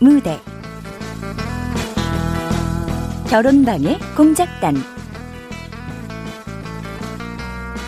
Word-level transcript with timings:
무대. 0.00 0.40
결혼방의 3.28 3.98
공작단. 4.16 4.76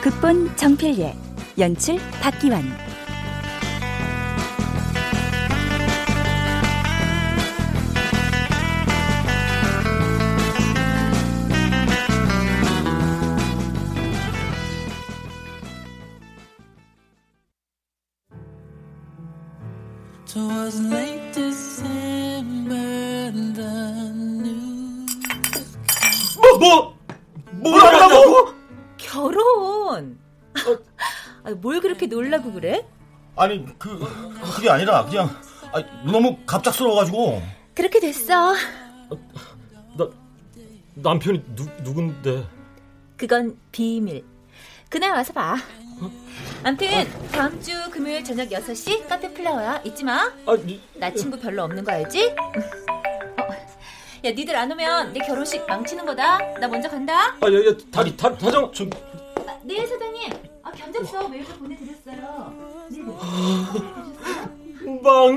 극본 0.02 0.57
정필예 0.57 1.14
연출 1.58 1.98
박기환 2.20 2.64
그렇게 32.00 32.06
놀라고 32.06 32.50
그래? 32.53 32.86
아니 33.36 33.67
그 33.78 33.98
그게 34.55 34.70
아니라 34.70 35.05
그냥 35.05 35.28
아니, 35.70 35.84
너무 36.11 36.39
갑작스러워가지고. 36.47 37.42
그렇게 37.75 38.00
됐어. 38.00 38.55
나 39.98 40.08
남편이 40.94 41.42
누 41.55 41.64
누군데? 41.83 42.47
그건 43.19 43.58
비밀. 43.70 44.25
그날 44.89 45.12
와서 45.12 45.34
봐. 45.34 45.56
암튼 46.64 46.89
다음 47.33 47.61
주 47.61 47.72
금요일 47.91 48.24
저녁 48.24 48.48
6시 48.48 49.06
카페 49.06 49.33
플라워야 49.34 49.83
잊지 49.84 50.02
마. 50.05 50.22
아, 50.46 50.56
나 50.94 51.12
친구 51.12 51.39
별로 51.39 51.64
없는 51.64 51.84
거 51.84 51.92
알지? 51.92 52.34
어, 52.39 53.52
야 54.24 54.30
니들 54.30 54.56
안 54.56 54.72
오면 54.72 55.12
내 55.12 55.20
결혼식 55.20 55.67
망치는 55.67 56.06
거다. 56.06 56.39
나 56.61 56.67
먼저 56.67 56.89
간다. 56.89 57.36
아, 57.41 57.46
야, 57.46 57.67
야, 57.69 57.74
다, 57.91 58.02
다, 58.17 58.36
다정, 58.39 58.72
좀. 58.72 58.89
아, 59.46 59.58
네 59.64 59.86
사장님. 59.86 60.49
아, 60.70 60.72
견적서 60.72 61.28
메일로 61.28 61.48
보내드렸어요. 61.56 62.54
네. 62.90 63.02
망. 65.02 65.36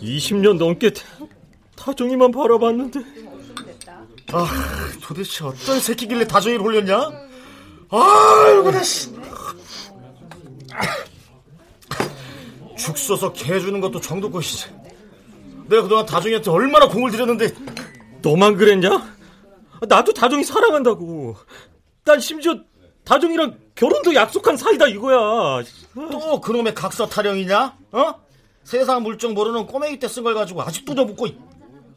이십 0.00 0.36
년 0.38 0.58
넘게 0.58 0.90
다정이만 1.76 2.32
바라봤는데. 2.32 3.00
아, 4.32 4.46
도대체 5.00 5.44
어떤 5.44 5.78
새끼길래 5.78 6.26
다정이를 6.26 6.64
올렸냐? 6.64 7.31
아유, 7.92 8.62
그래, 8.64 8.82
씨. 8.82 9.10
죽 12.76 12.96
써서 12.98 13.32
개 13.32 13.60
주는 13.60 13.80
것도 13.80 14.00
정도 14.00 14.30
것이지. 14.30 14.70
내가 15.68 15.82
그동안 15.82 16.04
다정이한테 16.06 16.50
얼마나 16.50 16.88
공을 16.88 17.10
들였는데. 17.10 17.48
너만 18.22 18.56
그랬냐? 18.56 19.14
나도 19.88 20.12
다정이 20.12 20.44
사랑한다고. 20.44 21.36
난 22.04 22.18
심지어 22.20 22.56
다정이랑 23.04 23.58
결혼도 23.74 24.14
약속한 24.14 24.56
사이다 24.56 24.86
이거야. 24.88 25.62
또 25.94 26.40
그놈의 26.40 26.74
각서 26.74 27.06
타령이냐? 27.06 27.76
어? 27.92 28.14
세상 28.64 29.02
물정 29.02 29.34
모르는 29.34 29.66
꼬맹이 29.66 29.98
때 29.98 30.06
쓴 30.08 30.22
걸 30.24 30.34
가지고 30.34 30.62
아직도 30.62 30.94
저 30.94 31.04
묻고 31.04 31.26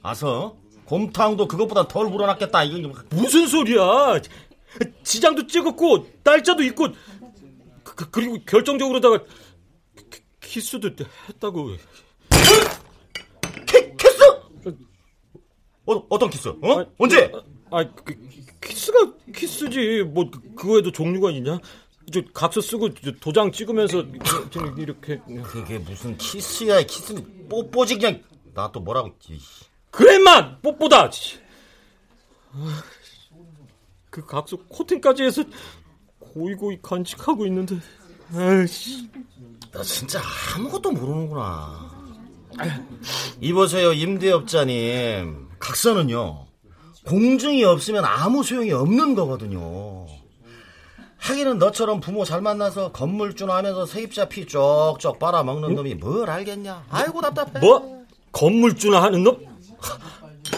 아서 0.01 0.55
곰탕도 0.85 1.47
그것보다 1.47 1.87
덜 1.87 2.09
불어났겠다 2.09 2.63
이거 2.63 2.91
무슨 3.11 3.47
소리야 3.47 4.19
지장도 5.03 5.47
찍었고 5.47 6.07
날짜도 6.23 6.63
있고 6.63 6.87
그, 7.83 8.09
그 8.09 8.19
리고 8.19 8.37
결정적으로다가 8.45 9.23
키스도 10.41 10.89
했다고 11.29 11.69
키, 13.65 13.95
키스? 13.97 14.23
어, 15.87 16.05
어떤 16.09 16.29
키스? 16.29 16.49
어? 16.49 16.79
아, 16.79 16.85
언제? 16.97 17.31
아, 17.71 17.79
아 17.79 17.93
그, 18.03 18.15
키스가 18.61 19.13
키스지 19.33 20.03
뭐 20.03 20.29
그 20.31 20.41
거에도 20.55 20.91
종류가 20.91 21.31
있냐? 21.31 21.59
저 22.11 22.21
각서 22.33 22.61
쓰고 22.61 22.89
도장 23.19 23.51
찍으면서 23.51 24.05
이렇게 24.77 25.19
그게 25.43 25.79
무슨 25.79 26.15
키스야 26.17 26.83
키스는 26.83 27.47
뽀뽀지 27.49 27.97
그냥 27.97 28.21
나 28.53 28.71
또 28.71 28.79
뭐라고 28.79 29.11
그래 29.91 30.17
마 30.19 30.57
뽀뽀다 30.59 31.09
그 34.15 34.25
각서 34.25 34.55
코팅까지 34.69 35.23
해서 35.23 35.43
고이고이 36.19 36.79
간직하고 36.81 37.45
있는데 37.47 37.75
아이씨 38.33 39.09
나 39.73 39.83
진짜 39.83 40.21
아무것도 40.55 40.93
모르는구나 40.93 41.91
이보세요 43.41 43.91
임대업자님 43.91 45.49
각서는요 45.59 46.45
공증이 47.05 47.65
없으면 47.65 48.05
아무 48.05 48.41
소용이 48.41 48.71
없는 48.71 49.15
거거든요 49.15 50.05
하기는 51.17 51.57
너처럼 51.57 51.99
부모 51.99 52.23
잘 52.23 52.39
만나서 52.39 52.93
건물주나 52.93 53.53
하면서 53.57 53.85
세입자 53.85 54.29
피 54.29 54.47
쪽쪽 54.47 55.19
빨아먹는 55.19 55.71
응? 55.71 55.75
놈이 55.75 55.95
뭘 55.95 56.29
알겠냐? 56.29 56.85
아이고 56.89 57.19
답답해. 57.19 57.59
뭐? 57.59 58.05
건물주나 58.31 59.01
하는 59.01 59.23
놈? 59.23 59.39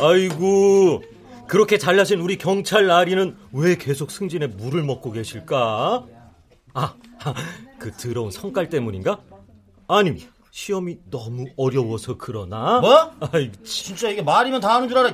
아이고 0.02 1.02
그렇게 1.48 1.78
잘나신 1.78 2.20
우리 2.20 2.38
경찰 2.38 2.88
나리는 2.88 3.36
왜 3.54 3.76
계속 3.78 4.12
승진에 4.12 4.48
물을 4.48 4.84
먹고 4.84 5.12
계실까? 5.12 6.06
아, 6.74 6.94
그 7.80 7.92
더러운 7.94 8.32
성깔 8.32 8.70
때문인가? 8.70 9.20
아니면 9.88 10.20
시험이 10.52 10.98
너무 11.10 11.46
어려워서 11.56 12.16
그러나? 12.18 12.80
뭐? 12.82 13.12
아이, 13.32 13.52
진짜 13.64 14.10
이게 14.10 14.22
말이면 14.22 14.60
다 14.60 14.76
하는 14.76 14.90
줄 14.90 14.98
알아. 14.98 15.14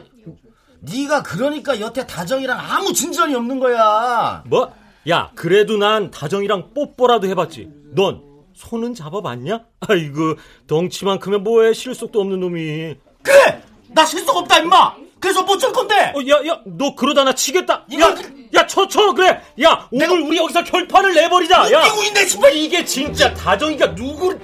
네가 0.80 1.24
그러니까 1.24 1.80
여태 1.80 2.06
다정이랑 2.06 2.60
아무 2.60 2.92
진전이 2.92 3.36
없는 3.36 3.60
거야. 3.60 4.44
뭐? 4.48 4.74
야, 5.10 5.32
그래도 5.36 5.78
난 5.78 6.12
다정이랑 6.12 6.74
뽀뽀라도 6.74 7.28
해봤지. 7.28 7.70
넌 7.94 8.22
손은 8.56 8.94
잡아봤냐? 8.94 9.66
아이고, 9.82 10.36
덩치만큼은 10.68 11.44
뭐해 11.44 11.74
실속도 11.74 12.22
없는 12.22 12.40
놈이. 12.40 12.96
그래! 13.22 13.62
나 13.90 14.06
실속 14.06 14.36
없다, 14.38 14.60
임마! 14.60 14.96
그래서 15.24 15.42
못줄 15.42 15.72
건데! 15.72 16.12
어, 16.14 16.20
야, 16.28 16.46
야, 16.46 16.62
너 16.66 16.94
그러다 16.96 17.24
나 17.24 17.34
치겠다! 17.34 17.86
야, 17.98 18.16
야, 18.56 18.68
쳐, 18.68 18.86
쳐, 18.90 19.14
그래! 19.14 19.42
야, 19.64 19.88
오늘 19.90 20.06
내가... 20.06 20.22
우리 20.22 20.38
여기서 20.38 20.66
결판을 20.66 21.14
내버리자! 21.14 21.72
야! 21.72 21.82
있네, 22.06 22.26
정말! 22.26 22.54
이게 22.54 22.84
진짜 22.84 23.34
다정이가 23.34 23.96
누구 23.96 24.38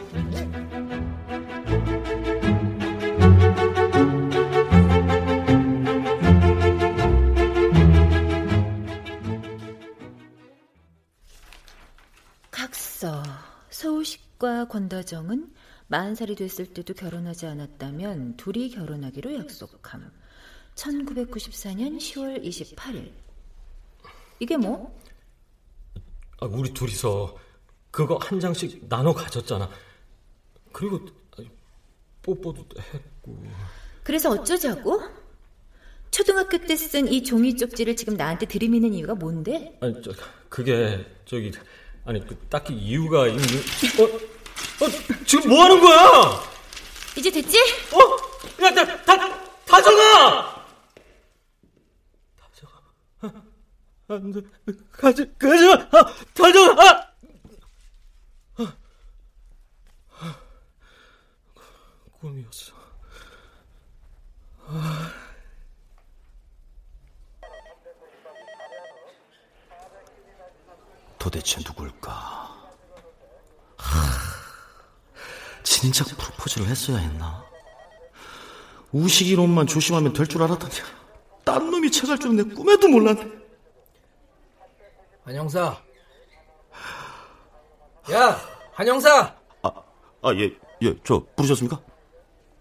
서우식과 13.69 14.67
권다정은 14.67 15.53
만 15.87 16.13
살이 16.15 16.35
됐을 16.35 16.65
때도 16.65 16.93
결혼하지 16.93 17.45
않았다면 17.47 18.35
둘이 18.35 18.69
결혼하기로 18.69 19.35
약속함. 19.35 20.11
1994년 20.75 21.97
10월 21.97 22.43
28일. 22.43 23.11
이게 24.39 24.57
뭐? 24.57 24.97
아, 26.39 26.45
우리 26.45 26.73
둘이서 26.73 27.35
그거 27.91 28.17
한 28.21 28.39
장씩 28.39 28.87
나눠 28.87 29.13
가졌잖아. 29.13 29.69
그리고 30.71 31.05
뽀뽀도 32.21 32.65
했고. 32.81 33.43
그래서 34.03 34.29
어쩌자고? 34.31 35.01
초등학교 36.11 36.57
때 36.57 36.75
쓴 36.75 37.07
이 37.07 37.23
종이 37.23 37.55
쪽지를 37.55 37.95
지금 37.95 38.15
나한테 38.15 38.45
들이미는 38.47 38.93
이유가 38.93 39.13
뭔데? 39.13 39.77
아니, 39.81 40.01
저, 40.01 40.11
그게 40.49 41.05
저기 41.25 41.51
아니 42.05 42.25
그 42.25 42.35
딱히 42.49 42.73
이유가 42.73 43.27
있는 43.27 43.43
어? 43.43 44.03
어 44.85 44.89
지금 45.25 45.49
뭐 45.49 45.63
하는 45.63 45.79
거야? 45.79 46.41
이제 47.17 47.29
됐지? 47.29 47.57
어? 47.93 48.63
야, 48.65 48.73
다, 48.73 48.85
다, 48.85 49.03
다정아! 49.05 49.39
다정아. 49.65 50.58
가지, 54.91 55.31
가지 55.37 55.65
마! 55.67 55.73
아, 55.99 56.13
다정아! 56.33 56.81
아! 58.57 58.73
아. 60.19 60.35
꿈이었어. 62.19 62.73
아. 64.65 65.11
도대체 71.17 71.59
누굴까? 71.59 72.11
하, 73.77 73.99
진작 75.63 76.07
프로포즈를 76.17 76.67
했어야 76.67 76.97
했나? 76.97 77.43
우식이 78.91 79.35
놈만 79.35 79.67
조심하면 79.67 80.13
될 80.13 80.25
줄 80.25 80.41
알았더니 80.41 80.73
딴 81.43 81.69
놈이 81.69 81.91
채갈 81.91 82.17
줄은 82.17 82.35
내 82.37 82.43
꿈에도 82.43 82.87
몰랐네. 82.87 83.38
한영사. 85.29 85.79
야, 88.11 88.41
한영사. 88.71 89.35
아, 89.61 89.69
아, 90.23 90.33
예, 90.33 90.51
예, 90.81 90.95
저 91.03 91.23
부르셨습니까? 91.35 91.79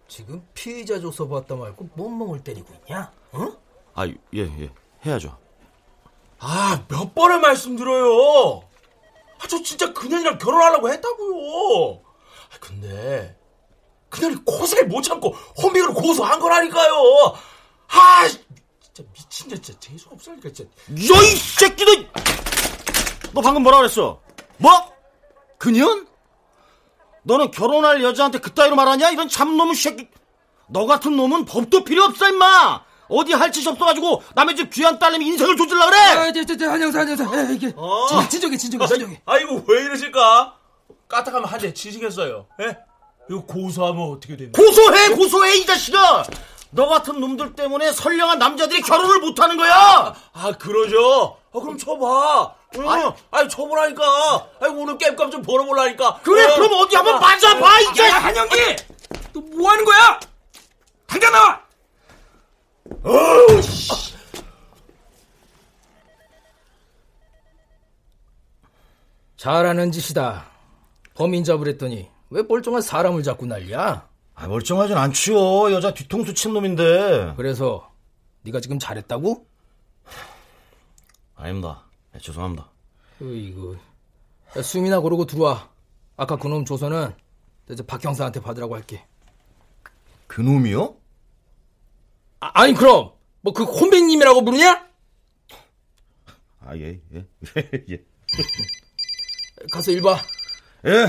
지금 0.06 0.46
피의자 0.52 1.00
조서 1.00 1.26
봤다 1.28 1.54
말고 1.54 1.88
몸멍을 1.94 2.44
때리고 2.44 2.68
있냐? 2.74 3.10
어? 3.32 3.48
아, 3.94 4.06
예, 4.06 4.16
예, 4.34 4.70
해야죠. 5.06 5.38
아, 6.40 6.84
몇 6.88 7.14
번을 7.14 7.40
말씀드려요. 7.40 8.60
아, 9.38 9.46
저 9.48 9.62
진짜 9.62 9.90
그년이랑 9.94 10.36
결혼하려고 10.36 10.90
했다고요. 10.92 12.02
아, 12.52 12.58
근데 12.60 13.34
그년이 14.10 14.44
고생을 14.44 14.88
못 14.88 15.00
참고 15.00 15.30
혼비를 15.30 15.94
고소한 15.94 16.38
거라니까요. 16.38 16.92
아, 17.88 18.28
진짜 18.82 19.10
미친 19.14 19.48
게 19.48 19.58
진짜 19.58 19.80
재수가 19.80 20.16
없으니까 20.16 20.52
진짜. 20.52 20.70
야이 20.90 21.34
새끼 21.36 21.86
너! 21.86 22.57
너 23.38 23.42
방금 23.42 23.62
뭐라 23.62 23.78
그랬어? 23.78 24.20
뭐? 24.56 24.72
그년? 25.58 26.08
너는 27.22 27.52
결혼할 27.52 28.02
여자한테 28.02 28.40
그따위로 28.40 28.74
말하냐? 28.74 29.10
이런 29.10 29.28
참놈의 29.28 29.76
새끼. 29.76 30.08
너 30.66 30.86
같은 30.86 31.14
놈은 31.16 31.44
법도 31.44 31.84
필요 31.84 32.02
없어 32.02 32.28
임마. 32.28 32.80
어디 33.08 33.32
할 33.34 33.52
짓이 33.52 33.68
없어가지고 33.68 34.24
남의 34.34 34.56
집 34.56 34.70
귀한 34.70 34.98
딸내미 34.98 35.24
인생을 35.26 35.56
조질라 35.56 35.86
그래? 35.86 35.96
아, 35.98 36.32
저, 36.32 36.44
저, 36.44 36.56
저, 36.56 36.68
한영사, 36.68 36.98
한영사. 37.00 37.24
에, 37.24 37.54
이게. 37.54 37.72
어. 37.76 38.06
진- 38.08 38.28
진정해, 38.28 38.56
진정해, 38.56 38.86
진정해. 38.88 39.22
아이고 39.24 39.64
왜 39.68 39.82
이러실까? 39.84 40.56
까딱하면 41.06 41.48
한대 41.48 41.72
치시겠어요. 41.72 42.46
예? 42.60 42.76
이거 43.30 43.42
고소하면 43.44 44.02
어떻게 44.10 44.36
됩니까? 44.36 44.60
고소해 44.60 45.10
고소해 45.10 45.58
이 45.58 45.64
자식아. 45.64 46.24
너 46.72 46.88
같은 46.88 47.20
놈들 47.20 47.54
때문에 47.54 47.92
선량한 47.92 48.40
남자들이 48.40 48.82
결혼을 48.82 49.20
못하는 49.20 49.56
거야. 49.56 50.14
아 50.32 50.52
그러죠? 50.58 51.38
아 51.54 51.60
그럼 51.60 51.78
쳐봐. 51.78 52.57
응. 52.76 52.88
아니. 52.88 53.12
아니 53.30 53.48
쳐보라니까. 53.48 54.50
아니 54.60 54.74
오늘 54.74 54.98
깹값 54.98 55.30
좀 55.30 55.42
벌어보라니까. 55.42 56.20
그래 56.22 56.44
어. 56.44 56.54
그럼 56.56 56.72
어디 56.74 56.96
한번 56.96 57.20
맞아 57.20 57.58
봐 57.58 57.80
이 57.80 57.84
야, 57.86 57.92
자식. 57.94 58.12
한영기! 58.12 58.76
너 59.32 59.40
뭐 59.40 59.70
하는 59.70 59.84
거야? 59.84 60.20
당장 61.06 61.32
나와! 61.32 61.60
잘하는 69.36 69.92
짓이다. 69.92 70.46
범인 71.14 71.44
잡으랬더니 71.44 72.08
왜 72.30 72.42
멀쩡한 72.42 72.82
사람을 72.82 73.22
잡고 73.22 73.46
난리야? 73.46 74.08
아, 74.34 74.46
멀쩡하진 74.46 74.96
않지요. 74.96 75.72
여자 75.72 75.92
뒤통수 75.94 76.34
친 76.34 76.52
놈인데. 76.52 77.34
그래서 77.36 77.90
네가 78.42 78.60
지금 78.60 78.78
잘했다고? 78.78 79.46
아닙니다. 81.36 81.84
네, 82.18 82.22
죄송합니다. 82.24 82.68
야, 84.56 84.62
숨이나 84.62 84.98
고르고 85.00 85.26
들어와. 85.26 85.70
아까 86.16 86.36
그놈 86.36 86.64
조서는 86.64 87.14
이제 87.70 87.82
박 87.86 88.04
형사한테 88.04 88.40
받으라고 88.40 88.74
할게. 88.74 89.04
그 90.26 90.40
놈이요? 90.40 90.96
아, 92.40 92.50
아니 92.54 92.74
그럼 92.74 93.12
뭐 93.40 93.52
그 93.54 93.62
혼백님이라고 93.64 94.44
부르냐? 94.44 94.88
아, 96.60 96.76
예, 96.76 97.00
예. 97.14 97.26
예. 97.90 98.04
가서 99.72 99.92
일 99.92 100.02
봐. 100.02 100.18
예. 100.86 101.06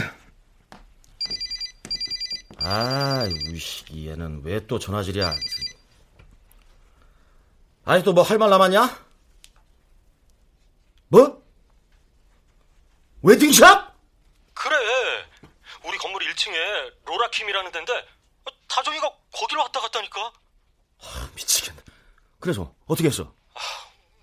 아, 2.62 3.26
얘는 3.94 4.42
왜 4.44 4.60
또 4.68 4.78
전화질이야? 4.78 5.34
또뭐할 8.04 8.38
말 8.38 8.50
남았냐? 8.52 9.09
뭐? 11.10 11.44
웨딩샵? 13.22 13.96
그래. 14.54 14.76
우리 15.84 15.98
건물 15.98 16.22
1층에 16.24 16.94
로라킴이라는 17.06 17.72
데인데 17.72 18.08
다정이가 18.68 19.12
거기로 19.34 19.62
왔다 19.62 19.80
갔다니까. 19.82 20.32
미치겠네. 21.36 21.82
그래서, 22.40 22.74
어떻게 22.88 23.08
했어? 23.10 23.34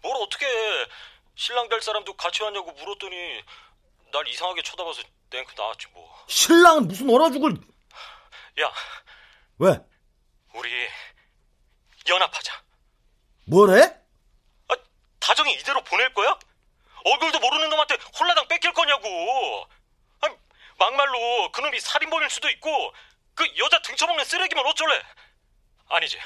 뭘 0.02 0.16
어떻게 0.22 0.46
해. 0.46 0.86
신랑 1.34 1.68
될 1.68 1.80
사람도 1.82 2.16
같이 2.16 2.42
왔냐고 2.42 2.72
물었더니 2.72 3.42
날 4.12 4.26
이상하게 4.28 4.62
쳐다봐서 4.62 5.02
땡크 5.30 5.54
나왔지 5.56 5.88
뭐. 5.92 6.24
신랑은 6.28 6.88
무슨 6.88 7.10
얼어 7.10 7.30
죽을, 7.30 7.52
야, 8.60 8.72
왜? 9.58 9.78
우리 10.54 10.70
연합하자. 12.08 12.62
뭐래? 13.46 13.82
아, 14.68 14.74
다정이 15.20 15.52
이대로 15.54 15.82
보낼 15.82 16.14
거야? 16.14 16.38
얼굴도 17.06 17.38
모르는 17.38 17.70
놈한테 17.70 17.96
홀라당 18.18 18.48
뺏길 18.48 18.72
거냐고. 18.72 19.68
아니, 20.20 20.34
막말로 20.78 21.52
그놈이 21.52 21.78
살인범일 21.80 22.28
수도 22.30 22.48
있고 22.50 22.92
그 23.34 23.46
여자 23.58 23.80
등쳐먹는 23.82 24.24
쓰레기면 24.24 24.66
어쩔래? 24.66 25.02
아니지. 25.88 26.18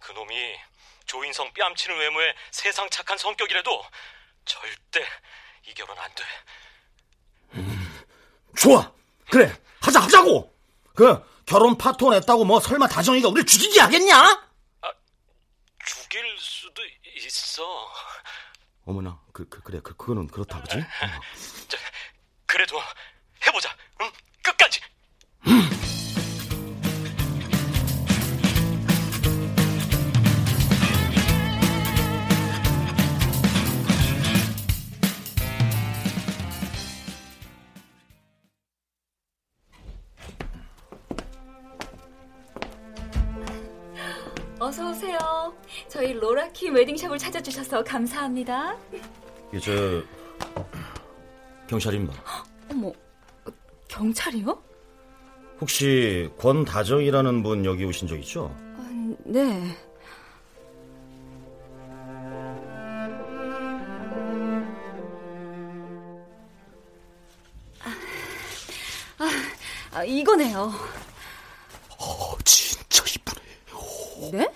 그놈이 0.00 0.58
조인성 1.04 1.52
뺨치는 1.52 1.98
외모에 1.98 2.34
세상 2.50 2.88
착한 2.90 3.18
성격이라도 3.18 3.84
절대 4.44 5.06
이 5.66 5.74
결혼 5.74 5.98
안 5.98 6.10
돼. 6.14 6.24
좋아. 8.56 8.92
그래. 9.30 9.52
하자, 9.82 10.00
하자고! 10.00 10.54
그, 10.94 11.42
결혼 11.44 11.76
파토 11.76 12.10
냈다고 12.10 12.44
뭐 12.44 12.58
설마 12.58 12.88
다정이가 12.88 13.28
우리 13.28 13.44
죽이지 13.44 13.78
하겠냐? 13.78 14.46
죽일 15.84 16.36
수도 16.38 16.82
있어. 17.04 17.92
어머나, 18.86 19.20
그, 19.32 19.48
그, 19.48 19.60
그 19.62 19.72
래, 19.72 19.80
그, 19.82 19.94
그거는 19.96 20.28
그렇다, 20.28 20.62
그지? 20.62 20.76
자, 21.68 21.76
그래도 22.46 22.80
해보자. 23.44 23.68
응? 24.00 24.10
끝까지. 24.42 24.80
어서 44.66 44.90
오세요. 44.90 45.54
저희 45.86 46.12
로라킴 46.12 46.74
웨딩샵을 46.74 47.18
찾아주셔서 47.18 47.84
감사합니다. 47.84 48.76
예, 49.54 49.60
저, 49.60 50.02
경찰입니다. 51.68 52.20
어머, 52.72 52.92
경찰이요? 53.86 54.60
혹시 55.60 56.28
권다정이라는 56.36 57.44
분 57.44 57.64
여기 57.64 57.84
오신 57.84 58.08
적 58.08 58.16
있죠? 58.16 58.52
아, 58.76 59.14
네. 59.24 59.76
아, 69.18 69.30
아, 69.92 70.04
이거네요. 70.04 70.72
어, 72.00 72.36
진짜 72.44 73.04
이쁘네. 73.14 73.46
네? 74.32 74.55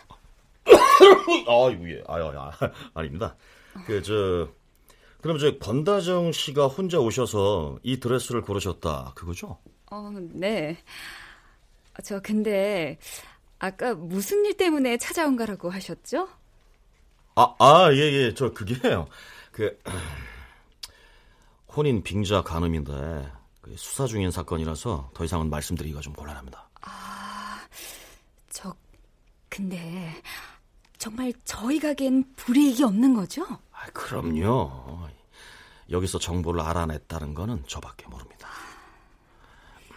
아이고, 1.47 1.91
예. 1.91 2.03
아유, 2.07 2.33
아, 2.37 2.53
아닙니다. 2.95 3.37
그, 3.87 4.03
저, 4.03 4.49
그럼 5.21 5.39
저 5.39 5.59
권다정 5.59 6.33
씨가 6.33 6.67
혼자 6.67 6.99
오셔서 6.99 7.79
이 7.83 8.01
드레스를 8.01 8.43
고르셨다. 8.43 9.13
그거죠? 9.15 9.59
어, 9.91 10.11
네. 10.33 10.79
저 12.05 12.21
근데 12.21 12.99
아까 13.59 13.95
무슨 13.95 14.45
일 14.45 14.57
때문에 14.57 14.97
찾아온가라고 14.97 15.71
하셨죠? 15.71 16.29
아, 17.35 17.55
아, 17.59 17.91
예, 17.93 17.99
예. 17.99 18.35
저 18.35 18.53
그게요. 18.53 19.09
그, 19.53 19.79
혼인 21.75 22.03
빙자 22.03 22.43
간음인데, 22.43 23.31
그 23.61 23.75
수사 23.77 24.07
중인 24.07 24.31
사건이라서 24.31 25.11
더 25.15 25.25
이상은 25.25 25.51
말씀드리기가 25.51 26.01
좀 26.01 26.13
곤란합니다. 26.15 26.71
저 28.51 28.75
근데 29.49 30.13
정말 31.01 31.33
저희 31.47 31.79
가게엔 31.81 32.35
불이익이 32.37 32.85
없는 32.85 33.15
거죠? 33.15 33.43
아, 33.73 33.87
그럼요. 33.95 35.09
여기서 35.91 36.19
정보를 36.19 36.61
알아냈다는 36.61 37.33
거는 37.33 37.65
저밖에 37.67 38.07
모릅니다. 38.07 38.49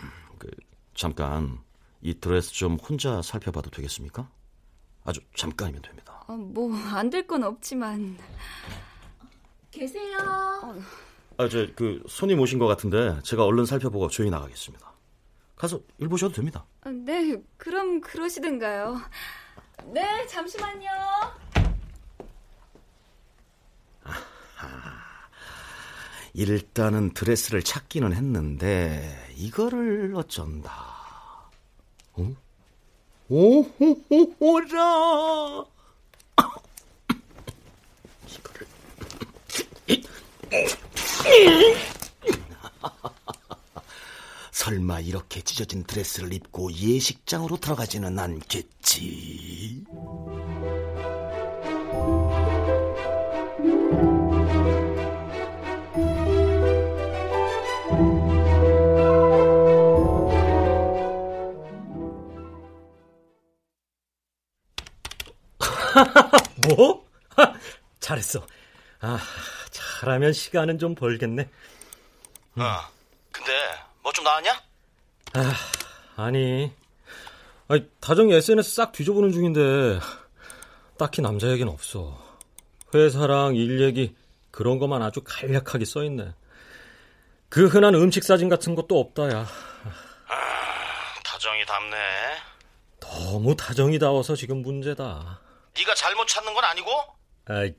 음, 0.01 0.09
그, 0.39 0.47
잠깐, 0.95 1.59
이 2.01 2.13
드레스 2.21 2.53
좀 2.53 2.75
혼자 2.77 3.21
살펴봐도 3.21 3.69
되겠습니까? 3.69 4.29
아주 5.03 5.19
잠깐이면 5.35 5.81
됩니다. 5.81 6.23
어, 6.25 6.37
뭐안 6.37 7.09
될 7.09 7.27
건 7.27 7.43
없지만 7.43 8.17
계세요. 9.71 10.17
아, 11.37 11.49
저, 11.49 11.67
그, 11.75 12.01
손님 12.07 12.39
오신 12.39 12.59
것 12.59 12.67
같은데, 12.67 13.19
제가 13.23 13.43
얼른 13.43 13.65
살펴보고 13.65 14.07
조용히 14.07 14.31
나가겠습니다. 14.31 14.93
가서 15.57 15.81
일 15.97 16.07
보셔도 16.07 16.33
됩니다. 16.33 16.65
아, 16.79 16.89
네, 16.91 17.35
그럼 17.57 17.99
그러시든가요. 17.99 19.01
네, 19.91 20.27
잠시만요. 20.27 20.89
일단은 26.35 27.13
드레스를 27.13 27.61
찾기는 27.61 28.11
했는데 28.13 29.31
이거를 29.35 30.13
어쩐다. 30.15 30.71
어? 32.13 32.33
오호호호라. 33.29 34.79
이거를 38.27 38.67
설마 44.53 44.99
이렇게 44.99 45.41
찢어진 45.41 45.83
드레스를 45.83 46.31
입고 46.31 46.71
예식장으로 46.71 47.57
들어가지는 47.57 48.19
않겠지. 48.19 49.83
뭐? 66.69 67.03
잘했어. 67.99 68.45
아, 69.01 69.19
잘하면 69.71 70.31
시간은 70.31 70.77
좀 70.77 70.93
벌겠네. 70.93 71.49
어, 72.55 72.61
근데 73.31 73.51
뭐 73.51 73.92
좀 74.13 74.23
나왔냐? 74.23 74.61
아, 75.33 75.53
아니. 76.15 76.71
아니, 77.67 77.89
다정이 77.99 78.33
SNS 78.33 78.75
싹 78.75 78.91
뒤져보는 78.91 79.31
중인데, 79.31 79.99
딱히 80.97 81.21
남자 81.21 81.47
얘기는 81.47 81.71
없어. 81.71 82.21
회사랑 82.93 83.55
일 83.55 83.81
얘기, 83.81 84.15
그런 84.51 84.77
것만 84.79 85.01
아주 85.01 85.21
간략하게 85.23 85.85
써있네. 85.85 86.33
그 87.49 87.67
흔한 87.67 87.95
음식 87.95 88.23
사진 88.23 88.49
같은 88.49 88.75
것도 88.75 88.99
없다, 88.99 89.29
야. 89.29 89.47
다정이 91.23 91.65
답네. 91.65 91.97
너무 92.99 93.55
다정이다워서 93.55 94.35
지금 94.35 94.61
문제다. 94.61 95.39
네가 95.75 95.95
잘못 95.95 96.27
찾는 96.27 96.53
건 96.53 96.63
아니고? 96.63 96.91
아이, 97.45 97.73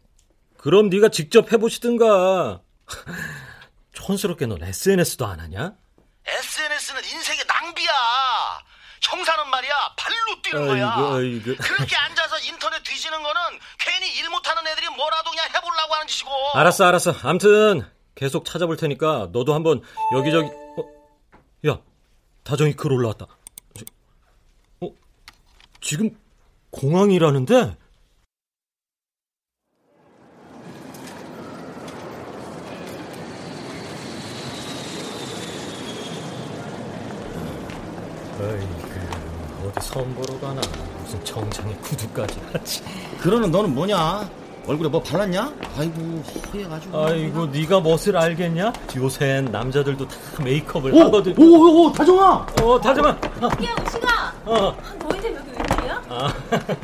그럼 0.58 0.88
네가 0.88 1.08
직접 1.10 1.52
해보시든가. 1.52 2.60
촌스럽게 3.92 4.46
넌 4.46 4.62
SNS도 4.62 5.26
안 5.26 5.40
하냐? 5.40 5.76
SNS는 6.26 7.04
인생의 7.04 7.44
낭비야. 7.46 7.92
형사는 9.02 9.48
말이야 9.50 9.72
발로 9.98 10.42
뛰는 10.42 10.66
거야. 10.66 10.90
아이고, 10.94 11.14
아이고. 11.14 11.56
그렇게 11.62 11.94
앉아서 11.96 12.38
인터넷 12.40 12.82
뒤지는 12.82 13.22
거는 13.22 13.40
괜히 13.78 14.08
일 14.16 14.30
못하는 14.30 14.66
애들이 14.66 14.88
뭐라도 14.88 15.30
그냥 15.30 15.46
해보려고 15.54 15.94
하는 15.94 16.06
짓이고. 16.06 16.30
알았어, 16.54 16.86
알았어. 16.86 17.14
암튼 17.22 17.86
계속 18.14 18.44
찾아볼 18.46 18.76
테니까 18.78 19.28
너도 19.32 19.54
한번 19.54 19.82
여기저기. 20.14 20.48
어, 20.48 21.68
야, 21.68 21.78
다정이 22.44 22.74
글 22.76 22.92
올라왔다. 22.92 23.26
저, 23.78 23.84
어, 24.80 24.90
지금 25.82 26.10
공항이라는데? 26.70 27.76
어디 39.76 39.86
선보러 39.88 40.38
가나 40.40 40.60
무슨 41.00 41.24
정장에 41.24 41.74
구두까지 41.76 42.40
하지. 42.52 42.82
그러는 43.20 43.50
너는 43.50 43.74
뭐냐? 43.74 44.28
얼굴에 44.66 44.88
뭐 44.88 45.02
발랐냐? 45.02 45.52
아이고 45.76 46.22
허해가지고. 46.52 46.98
아이고 47.04 47.46
네가 47.46 47.80
멋을 47.80 48.16
알겠냐? 48.16 48.72
요샌 48.96 49.46
남자들도 49.46 50.08
다 50.08 50.16
메이크업을 50.42 50.94
오, 50.94 51.00
하거든. 51.02 51.34
오, 51.38 51.42
오, 51.42 51.84
오, 51.86 51.92
다정아. 51.92 52.46
어, 52.62 52.80
다정아. 52.80 53.08
야, 53.08 53.74
우식아. 53.86 54.32
어. 54.46 54.76
너희들 55.06 55.34
여기 55.34 55.50
웬일이야? 55.50 56.02
아. 56.08 56.32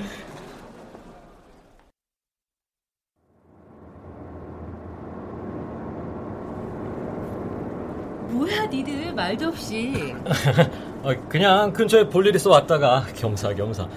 뭐야, 8.31 8.67
니들 8.67 9.13
말도 9.15 9.49
없이. 9.49 10.15
어, 11.03 11.15
그냥 11.29 11.73
근처에 11.73 12.09
볼일 12.09 12.35
있어 12.37 12.51
왔다가 12.51 13.05
겸사겸사. 13.15 13.89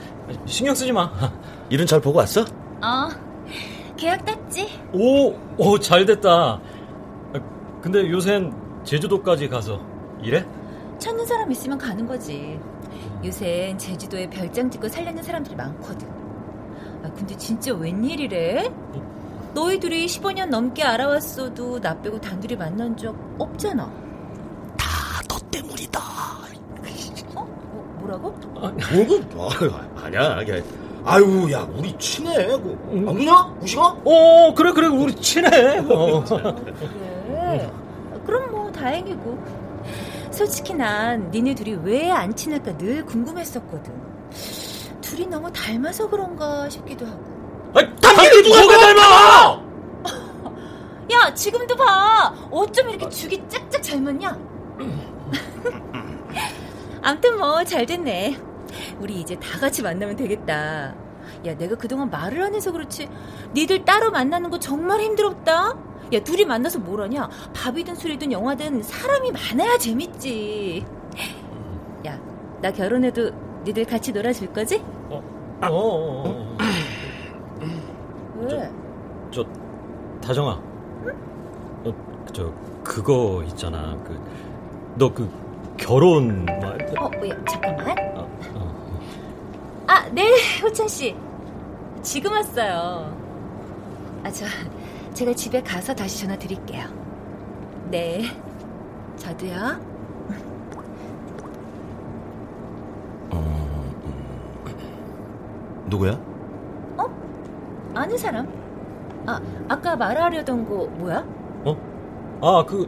신경 0.46 0.74
쓰지 0.74 0.92
마. 0.92 1.12
일은 1.70 1.86
잘 1.86 2.00
보고 2.00 2.20
왔어? 2.20 2.42
어, 2.42 3.10
계약 3.98 4.24
땄지? 4.26 4.70
오, 4.94 5.34
오, 5.58 5.80
잘 5.80 6.06
됐다. 6.06 6.60
근데 7.82 8.10
요샌 8.10 8.54
제주도까지 8.86 9.50
가서 9.50 9.82
일해? 10.22 10.46
찾는 11.00 11.26
사람 11.26 11.52
있으면 11.52 11.78
가는 11.78 12.08
거지. 12.08 12.58
요새 13.26 13.76
제주도에 13.78 14.30
별장 14.30 14.70
짓고 14.70 14.88
살려는 14.88 15.22
사람들이 15.22 15.56
많거든. 15.56 16.08
아, 17.04 17.12
근데 17.14 17.36
진짜 17.36 17.74
웬일이래? 17.74 18.72
너희 19.54 19.78
둘이 19.80 20.06
15년 20.06 20.48
넘게 20.48 20.84
알아왔어도 20.84 21.82
나 21.82 22.02
빼고 22.02 22.20
단둘이 22.22 22.56
만난 22.56 22.96
적 22.96 23.14
없잖아. 23.38 23.92
뭐, 28.18 28.32
뭐라고? 28.54 29.20
뭐고? 29.34 29.76
아, 29.76 30.06
아니야, 30.06 30.36
아니야. 30.38 30.62
아유, 31.06 31.52
야, 31.52 31.68
우리 31.76 31.98
친해. 31.98 32.46
그, 32.48 32.78
아, 33.08 33.12
누나? 33.12 33.54
우식아? 33.62 33.98
어, 34.06 34.54
그래, 34.56 34.72
그래, 34.72 34.88
우리 34.88 35.14
친해. 35.16 35.80
어. 35.90 36.24
그래. 36.24 37.72
그럼 38.26 38.52
뭐 38.52 38.72
다행이고. 38.72 39.64
솔직히 40.32 40.74
난 40.74 41.30
니네 41.30 41.54
둘이 41.56 41.78
왜 41.84 42.10
안 42.10 42.34
친할까 42.36 42.78
늘 42.78 43.06
궁금했었거든. 43.06 43.94
둘이 45.02 45.28
너무 45.28 45.52
닮아서 45.52 46.10
그런가 46.10 46.68
싶기도 46.70 47.06
하고. 47.06 47.22
아니, 47.76 47.88
당연히 48.02 48.42
누가 48.44 48.78
닮아! 48.78 49.62
야, 51.12 51.34
지금도 51.34 51.76
봐. 51.76 52.34
어쩜 52.50 52.90
이렇게 52.90 53.10
죽이 53.10 53.44
짝짝 53.48 53.84
잘 53.84 54.02
맞냐? 54.02 54.36
암튼 57.04 57.38
뭐 57.38 57.64
잘 57.64 57.86
됐네. 57.86 58.38
우리 59.00 59.20
이제 59.22 59.36
다 59.36 59.60
같이 59.60 59.82
만나면 59.84 60.16
되겠다. 60.16 60.96
야, 61.46 61.58
내가 61.58 61.76
그동안 61.76 62.10
말을 62.10 62.42
안 62.42 62.56
해서 62.56 62.72
그렇지. 62.72 63.10
니들 63.54 63.86
따로 63.86 64.10
만나는 64.12 64.50
거 64.50 64.58
정말 64.60 65.02
힘들었다. 65.02 65.76
야, 66.14 66.20
둘이 66.24 66.46
만나서 66.46 66.80
뭘 66.80 67.02
하냐? 67.02 67.30
밥이든 67.54 67.96
술이든 67.96 68.32
영화든 68.32 68.82
사람이 68.84 69.32
많아야 69.32 69.78
재밌지. 69.78 70.86
야, 72.08 72.20
나 72.62 72.72
결혼해도 72.72 73.32
니들 73.66 73.86
같이 73.86 74.12
놀아줄 74.12 74.52
거지? 74.54 74.84
어, 75.10 75.22
어, 75.62 75.68
어. 75.70 76.58
왜? 78.42 78.72
저, 79.32 79.46
다정아. 80.22 80.52
어, 81.86 82.26
저, 82.34 82.54
그거 82.84 83.44
있잖아. 83.48 83.98
그, 84.04 84.20
너 84.98 85.14
그, 85.14 85.30
결혼 85.78 86.46
말. 86.46 86.96
어, 87.00 87.12
야, 87.28 87.46
잠깐만. 87.46 87.98
어, 88.16 88.28
어. 88.56 88.94
아, 89.88 90.06
네, 90.12 90.30
호찬 90.62 90.88
씨. 90.88 91.16
지금 92.02 92.32
왔어요. 92.32 93.16
아, 94.24 94.32
저, 94.32 94.46
제가 95.14 95.34
집에 95.34 95.62
가서 95.62 95.94
다시 95.94 96.22
전화 96.22 96.38
드릴게요. 96.38 96.86
네. 97.90 98.24
저도요. 99.18 99.94
누구야? 105.88 106.20
아는 107.96 108.18
사람? 108.18 108.48
아, 109.28 109.40
아까 109.70 109.96
말하려던 109.96 110.66
거 110.68 110.88
뭐야? 110.98 111.24
어? 111.66 111.78
아, 112.42 112.66
그, 112.66 112.88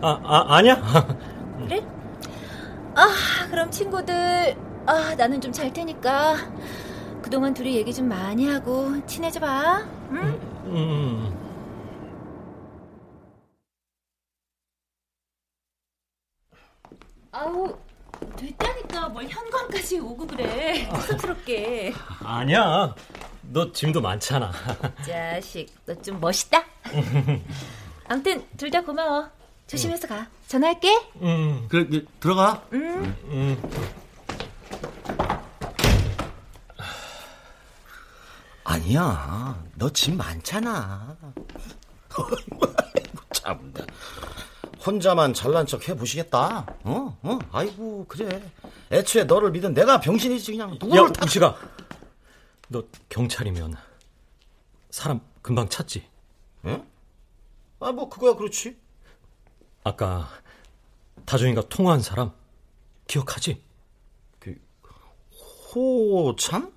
아, 0.00 0.20
아, 0.22 0.56
아니야? 0.56 0.76
그래? 1.58 1.86
아, 2.94 3.06
그럼 3.50 3.70
친구들, 3.70 4.56
아, 4.86 5.14
나는 5.16 5.40
좀 5.40 5.52
잘 5.52 5.72
테니까 5.72 6.36
그동안 7.22 7.52
둘이 7.54 7.76
얘기 7.76 7.92
좀 7.92 8.08
많이 8.08 8.46
하고 8.48 9.04
친해져 9.06 9.40
봐. 9.40 9.84
응? 10.12 10.40
음. 10.66 11.36
아우, 17.32 17.76
됐다니까 18.36 19.08
뭘 19.10 19.26
현관까지 19.28 19.98
오고 20.00 20.26
그래. 20.26 20.88
쑥스럽게. 21.08 21.92
아니야. 22.24 22.94
너 23.52 23.70
짐도 23.72 24.00
많잖아. 24.00 24.50
자식, 25.06 25.68
너 25.86 25.94
좀 26.02 26.18
멋있다. 26.20 26.64
아무튼 28.08 28.44
둘 28.56 28.70
다 28.70 28.80
고마워. 28.82 29.28
조심해서 29.66 30.06
가. 30.06 30.28
전화할게. 30.46 30.88
음, 31.22 31.66
그래, 31.68 31.86
그, 31.86 32.06
들어가. 32.20 32.62
응. 32.72 33.16
음. 33.24 33.62
아니야. 38.64 39.64
너 39.76 39.88
집 39.90 40.14
많잖아. 40.16 41.16
참. 43.32 43.72
혼자만 44.84 45.34
잘난 45.34 45.66
척 45.66 45.88
해보시겠다. 45.88 46.66
어? 46.84 47.18
어? 47.22 47.38
아이고, 47.52 48.06
그래. 48.08 48.40
애초에 48.90 49.24
너를 49.24 49.50
믿은 49.50 49.74
내가 49.74 50.00
병신이지, 50.00 50.52
그냥. 50.52 50.70
야, 50.70 50.76
누구를 50.80 51.12
탓- 51.12 51.24
우식아. 51.26 51.56
너 52.68 52.84
경찰이면 53.08 53.74
사람 54.90 55.20
금방 55.42 55.68
찾지? 55.68 56.06
응? 56.66 56.84
아, 57.80 57.92
뭐, 57.92 58.08
그거야, 58.08 58.34
그렇지. 58.34 58.76
아까 59.86 60.28
다정이가 61.26 61.68
통화한 61.68 62.00
사람 62.00 62.32
기억하지? 63.06 63.62
호참? 65.72 66.74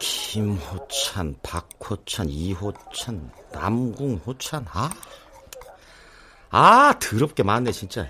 김호찬, 0.00 1.34
박호찬, 1.42 2.28
이호찬, 2.28 3.32
남궁호찬, 3.52 4.66
아. 4.68 4.90
아, 6.50 6.98
더럽게 6.98 7.42
많네, 7.42 7.72
진짜. 7.72 8.08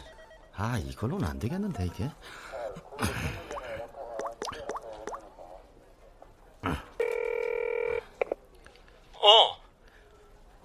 아, 0.56 0.78
이걸로는 0.78 1.26
안 1.28 1.38
되겠는데, 1.38 1.86
이게. 1.86 2.10
어. 9.22 9.56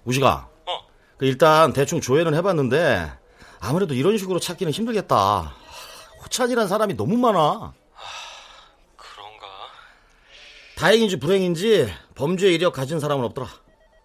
우식아. 0.04 0.48
어. 0.66 0.86
그 1.18 1.26
일단 1.26 1.72
대충 1.72 2.00
조회는 2.00 2.34
해봤는데 2.34 3.12
아무래도 3.60 3.94
이런 3.94 4.18
식으로 4.18 4.38
찾기는 4.38 4.72
힘들겠다. 4.72 5.54
호찬이란 6.22 6.68
사람이 6.68 6.96
너무 6.96 7.16
많아. 7.16 7.72
그런가? 8.96 9.46
다행인지 10.76 11.18
불행인지 11.18 11.92
범죄 12.14 12.50
이력 12.50 12.74
가진 12.74 13.00
사람은 13.00 13.24
없더라. 13.26 13.48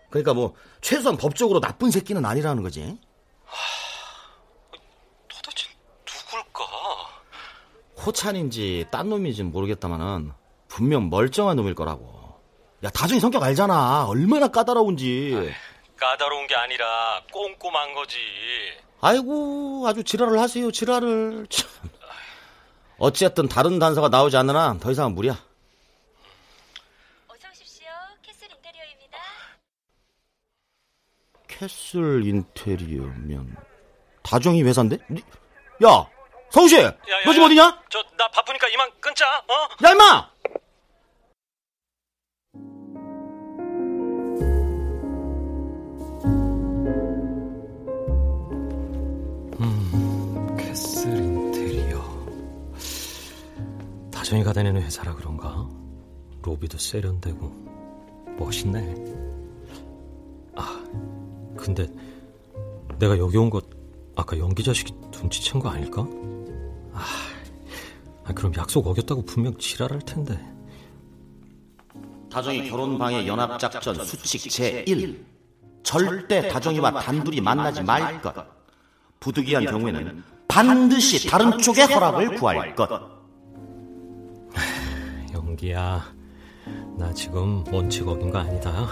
그러니까 0.09 0.33
뭐 0.33 0.55
최소한 0.81 1.17
법적으로 1.17 1.59
나쁜 1.59 1.91
새끼는 1.91 2.25
아니라는 2.25 2.63
거지. 2.63 2.99
도대체 5.27 5.67
누굴까? 6.05 6.65
호찬인지 8.05 8.85
딴 8.91 9.09
놈인지는 9.09 9.51
모르겠다마는 9.51 10.31
분명 10.67 11.09
멀쩡한 11.09 11.55
놈일 11.57 11.73
거라고. 11.75 12.39
야 12.83 12.89
다정이 12.89 13.19
성격 13.19 13.43
알잖아. 13.43 14.05
얼마나 14.07 14.47
까다로운지. 14.47 15.53
까다로운 15.97 16.47
게 16.47 16.55
아니라 16.55 17.21
꼼꼼한 17.31 17.93
거지. 17.93 18.17
아이고 19.01 19.83
아주 19.87 20.03
지랄을 20.03 20.39
하세요 20.39 20.71
지랄을. 20.71 21.45
참. 21.49 21.69
어쨌든 22.97 23.47
다른 23.47 23.77
단서가 23.79 24.09
나오지 24.09 24.35
한더 24.35 24.91
이상은 24.91 25.13
무리야. 25.15 25.33
어서 25.33 25.43
오십시오. 27.51 27.85
캐슬 28.23 28.47
인테리어입니다. 28.51 29.17
캐슬 31.47 32.25
인테리어면 32.25 33.55
다정이 34.23 34.63
회사인데? 34.63 34.97
니- 35.09 35.21
야 35.83 36.07
성우씨 36.51 36.75
너 37.25 37.31
지금 37.33 37.45
어디냐? 37.45 37.81
저 37.89 38.01
나 38.17 38.27
바쁘니까 38.29 38.67
이만 38.67 38.89
끊자. 38.99 39.25
어? 39.47 39.85
야 39.85 39.91
임마! 39.91 40.29
캐슬 50.57 51.15
인테리어. 51.17 52.01
다정이가 54.11 54.53
다니는 54.53 54.81
회사라 54.83 55.13
그런가? 55.15 55.67
로비도 56.43 56.77
세련되고 56.77 58.35
멋있네. 58.37 58.95
아, 60.55 60.83
근데 61.57 61.87
내가 62.99 63.17
여기 63.17 63.37
온 63.37 63.49
것 63.49 63.65
아까 64.15 64.37
연기 64.37 64.63
자식이 64.63 64.93
눈치챈 65.11 65.61
거 65.61 65.69
아닐까? 65.69 66.05
아, 68.23 68.29
아, 68.29 68.33
그럼 68.33 68.53
약속 68.57 68.85
어겼다고 68.87 69.25
분명 69.25 69.57
지랄할 69.57 69.99
텐데. 70.01 70.39
다정이 72.31 72.69
결혼 72.69 72.97
방해 72.97 73.27
연합 73.27 73.59
작전 73.59 73.93
수칙 74.05 74.49
제1 74.51 75.17
절대 75.83 76.47
다정이와 76.47 77.01
단둘이 77.01 77.41
만나지 77.41 77.83
말 77.83 78.21
것. 78.21 78.33
부득이한 79.19 79.65
경우에는 79.65 80.23
반드시 80.47 81.27
다른 81.27 81.57
쪽의 81.57 81.85
허락을 81.87 82.35
구할 82.35 82.75
것. 82.75 82.89
연기야, 85.33 86.13
나 86.97 87.13
지금 87.13 87.63
원칙 87.71 88.07
어긴 88.07 88.31
거 88.31 88.39
아니다. 88.39 88.87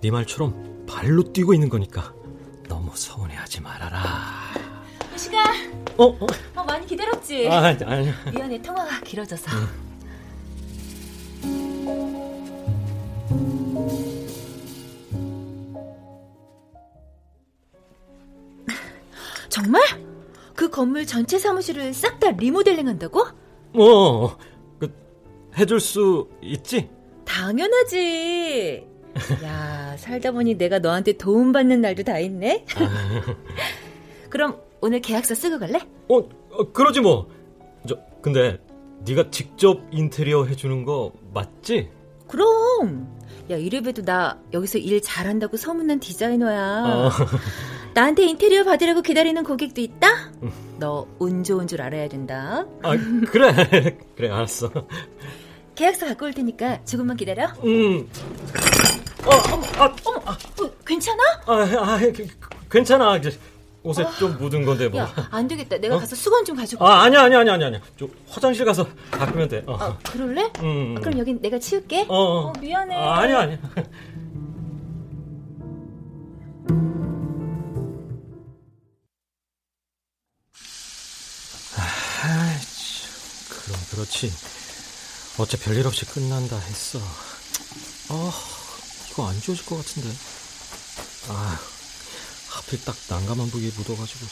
네 0.00 0.10
말처럼 0.10 0.86
발로 0.86 1.22
뛰고 1.32 1.54
있는 1.54 1.68
거니까 1.68 2.12
너무 2.68 2.90
서운해하지 2.94 3.60
말아라. 3.60 4.02
우식아, 5.14 5.38
어? 5.98 6.04
어? 6.04 6.26
어, 6.56 6.64
많이 6.64 6.86
기다렸지? 6.86 7.48
아, 7.48 7.76
아니. 7.84 8.12
미안해, 8.32 8.62
통화가 8.62 9.00
길어져서. 9.00 9.50
정말? 19.48 19.82
그 20.54 20.70
건물 20.70 21.06
전체 21.06 21.38
사무실을 21.38 21.92
싹 21.92 22.18
다 22.20 22.30
리모델링 22.30 22.88
한다고? 22.88 23.26
뭐, 23.72 24.38
그, 24.78 24.92
해줄 25.58 25.80
수 25.80 26.28
있지? 26.40 26.88
당연하지. 27.24 28.86
야, 29.44 29.94
살다 29.98 30.32
보니 30.32 30.54
내가 30.56 30.78
너한테 30.78 31.14
도움받는 31.18 31.80
날도 31.80 32.02
다 32.04 32.18
있네. 32.18 32.64
그럼 34.30 34.58
오늘 34.82 35.00
계약서 35.00 35.34
쓰고 35.36 35.58
갈래? 35.60 35.78
어, 36.08 36.16
어, 36.18 36.72
그러지 36.72 37.00
뭐. 37.00 37.28
저, 37.88 37.96
근데 38.20 38.58
네가 39.06 39.30
직접 39.30 39.80
인테리어 39.92 40.44
해주는 40.44 40.84
거 40.84 41.12
맞지? 41.32 41.88
그럼. 42.28 43.08
야, 43.50 43.56
이래봬도 43.56 44.02
나 44.02 44.38
여기서 44.52 44.78
일 44.78 45.00
잘한다고 45.00 45.56
소문난 45.56 46.00
디자이너야. 46.00 46.82
어. 46.84 47.10
나한테 47.94 48.24
인테리어 48.24 48.64
받으라고 48.64 49.02
기다리는 49.02 49.42
고객도 49.44 49.80
있다? 49.80 50.32
너 50.80 51.06
운 51.20 51.44
좋은 51.44 51.66
줄 51.68 51.80
알아야 51.80 52.08
된다. 52.08 52.66
아, 52.82 52.96
그래. 53.30 53.96
그래, 54.16 54.30
알았어. 54.30 54.68
계약서 55.76 56.06
갖고 56.06 56.26
올 56.26 56.34
테니까 56.34 56.84
조금만 56.84 57.16
기다려. 57.16 57.46
음. 57.64 58.08
어, 59.24 59.30
어머, 59.52 59.64
아, 59.78 59.94
어머, 60.04 60.18
어, 60.18 60.70
괜찮아? 60.84 61.22
아, 61.46 61.52
아, 61.78 61.98
그, 61.98 62.12
그, 62.12 62.48
괜찮아. 62.70 63.20
옷에 63.84 64.04
좀 64.18 64.36
묻은 64.38 64.64
건데 64.64 64.88
뭐. 64.88 65.00
야, 65.00 65.12
안 65.30 65.48
되겠다. 65.48 65.76
내가 65.78 65.98
가서 65.98 66.14
수건 66.14 66.44
좀 66.44 66.56
가지고. 66.56 66.86
아, 66.86 67.02
아니야, 67.02 67.22
아니야, 67.22 67.40
아니야, 67.40 67.54
아니야. 67.54 67.80
저 67.98 68.06
화장실 68.28 68.64
가서 68.64 68.86
닦으면 69.10 69.48
돼. 69.48 69.64
어. 69.66 69.76
아, 69.76 69.98
그럴래? 69.98 70.50
음. 70.60 70.94
아, 70.96 71.00
그럼 71.00 71.18
여긴 71.18 71.40
내가 71.40 71.58
치울게. 71.58 72.06
어, 72.08 72.14
어. 72.14 72.46
어, 72.48 72.52
미안해. 72.60 72.94
아, 72.94 73.18
아니야, 73.18 73.40
아니야. 73.40 73.58
아, 81.76 82.58
그럼 83.48 83.80
그렇지. 83.90 84.32
어째 85.38 85.56
별일 85.58 85.86
없이 85.86 86.04
끝난다 86.06 86.58
했어. 86.58 86.98
아, 88.10 88.32
이거 89.10 89.28
안 89.28 89.40
지워질 89.40 89.64
것 89.66 89.76
같은데. 89.76 90.08
아, 91.28 91.58
하필 92.54 92.84
딱 92.84 92.94
난감한 93.08 93.50
부위에 93.50 93.70
묻어가지고. 93.76 94.26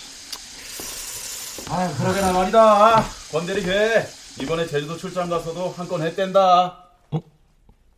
아, 1.71 1.95
그러게나 1.99 2.33
말이다. 2.33 3.05
권대리 3.33 3.63
걔 3.63 4.07
이번에 4.41 4.67
제주도 4.67 4.97
출장 4.97 5.29
가서도 5.29 5.75
한 5.77 5.89
건 5.89 6.03
했댄다. 6.03 6.85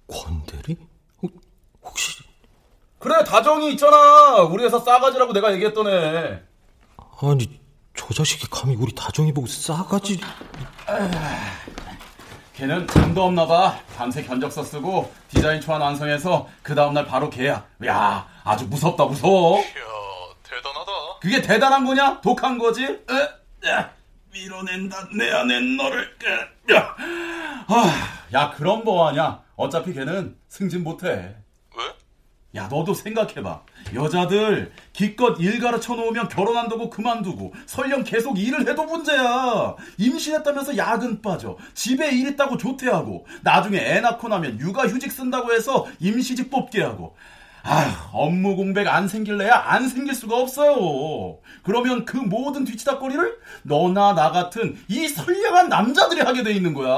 권대리? 0.09 0.77
어, 1.23 1.29
혹시 1.85 2.23
그래, 2.99 3.25
다정이 3.25 3.73
있잖아. 3.73 4.43
우리 4.43 4.65
회사 4.65 4.79
싸가지라고 4.79 5.33
내가 5.33 5.53
얘기했던 5.55 5.89
애. 5.89 6.43
아니 7.21 7.61
저 7.97 8.13
자식이 8.15 8.47
감히 8.51 8.75
우리 8.77 8.95
다정이 8.95 9.33
보고 9.33 9.47
싸가지 9.47 10.21
걔는 12.55 12.87
잠도 12.89 13.25
없나 13.25 13.47
봐. 13.47 13.79
밤새 13.97 14.23
견적서 14.23 14.63
쓰고 14.63 15.11
디자인 15.29 15.61
초안 15.61 15.81
완성해서 15.81 16.49
그 16.63 16.75
다음날 16.75 17.07
바로 17.07 17.31
걔야. 17.31 17.65
야, 17.87 18.29
아주 18.45 18.67
무섭다, 18.67 19.05
무서워. 19.07 19.63
그게 21.23 21.41
대단한 21.41 21.85
거냐? 21.85 22.21
독한 22.21 22.59
거지? 22.59 22.85
에? 22.85 23.69
에. 23.69 23.87
밀어낸다 24.33 25.11
내 25.17 25.31
안에 25.31 25.61
너를 25.77 26.11
야, 26.73 26.97
아, 27.69 28.29
야 28.33 28.51
그럼 28.51 28.83
뭐하냐 28.83 29.41
어차피 29.55 29.93
걔는 29.93 30.37
승진 30.49 30.83
못해 30.83 31.37
왜? 31.77 32.61
야 32.61 32.67
너도 32.67 32.95
생각해봐 32.95 33.63
여자들 33.95 34.73
기껏 34.93 35.39
일 35.39 35.61
가르쳐 35.61 35.95
놓으면 35.95 36.29
결혼한다고 36.29 36.91
그만두고 36.91 37.53
설령 37.67 38.05
계속 38.05 38.39
일을 38.39 38.67
해도 38.67 38.85
문제야 38.85 39.77
임신했다면서 39.99 40.77
야근 40.79 41.23
빠져 41.23 41.57
집에 41.75 42.11
일 42.11 42.29
있다고 42.29 42.57
조퇴하고 42.57 43.27
나중에 43.43 43.79
애 43.79 44.01
낳고 44.01 44.29
나면 44.29 44.59
육아휴직 44.59 45.13
쓴다고 45.13 45.53
해서 45.53 45.87
임시직 46.01 46.51
뽑게 46.51 46.83
하고 46.83 47.15
아휴, 47.65 47.93
업무 48.13 48.57
공백 48.57 48.89
안 48.89 49.07
생길래야 49.07 49.55
안 49.55 49.89
생길 49.89 50.15
수가 50.15 50.37
없어요. 50.37 51.39
그러면 51.63 52.05
그 52.05 52.17
모든 52.17 52.65
뒤치다거리를 52.65 53.41
너나 53.63 54.15
나 54.15 54.31
같은 54.33 54.83
이 54.89 55.09
선량한 55.09 55.69
남자들이 55.69 56.21
하게 56.23 56.43
돼 56.43 56.53
있는 56.53 56.75
거야. 56.75 56.93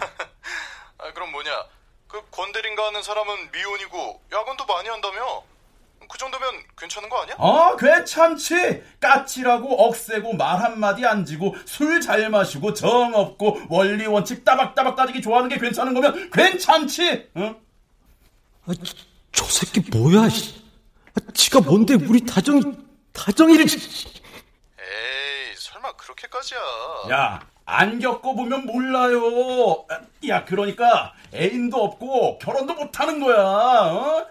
아, 0.98 1.12
그럼 1.14 1.30
뭐냐? 1.30 1.50
그 2.08 2.20
권대린가 2.30 2.86
하는 2.88 3.02
사람은 3.02 3.50
미혼이고 3.52 4.20
야근도 4.32 4.64
많이 4.66 4.88
한다며? 4.88 5.42
그 6.10 6.16
정도면 6.16 6.48
괜찮은 6.78 7.08
거 7.10 7.20
아니야? 7.20 7.34
어, 7.38 7.76
괜찮지. 7.76 8.82
까칠하고 8.98 9.74
억세고 9.84 10.32
말 10.34 10.58
한마디 10.62 11.04
안 11.04 11.24
지고 11.26 11.54
술 11.66 12.00
잘 12.00 12.30
마시고 12.30 12.72
정 12.72 13.14
없고 13.14 13.60
원리 13.68 14.06
원칙 14.06 14.42
따박따박 14.44 14.96
따지기 14.96 15.20
좋아하는 15.20 15.50
게 15.50 15.58
괜찮은 15.58 15.92
거면 15.92 16.30
괜찮지. 16.30 17.30
응? 17.36 17.56
아, 18.66 18.72
저 19.32 19.44
새끼 19.44 19.80
뭐야? 19.90 20.22
아, 20.24 20.28
지가 21.34 21.60
뭔데 21.60 21.94
우리 21.94 22.24
다정이 22.24 22.62
다정이를 23.12 23.62
에이, 23.64 25.54
설마 25.56 25.92
그렇게까지야. 25.92 26.58
야, 27.10 27.40
안 27.64 27.98
겪어보면 27.98 28.66
몰라요. 28.66 29.84
야, 30.28 30.44
그러니까 30.44 31.12
애인도 31.34 31.82
없고 31.84 32.38
결혼도 32.38 32.74
못하는 32.74 33.20
거야. 33.20 33.36
어? 33.38 34.26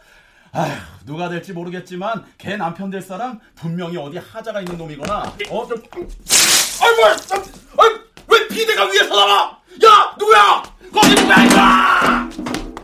아휴, 0.53 0.71
누가 1.05 1.29
될지 1.29 1.53
모르겠지만 1.53 2.25
걔 2.37 2.55
남편 2.55 2.89
될 2.89 3.01
사람 3.01 3.39
분명히 3.55 3.97
어디 3.97 4.17
하자가 4.17 4.61
있는 4.61 4.77
놈이거나 4.77 5.35
어, 5.49 5.67
저, 5.67 5.75
아이고, 5.75 7.15
저, 7.27 7.35
아이, 7.77 7.89
왜 8.27 8.47
비대가 8.47 8.85
위에서 8.85 9.09
나와? 9.15 9.59
야, 9.85 10.15
누구야? 10.17 10.63
거기 10.91 11.09
누구야, 11.15 11.43
이거! 11.45 12.76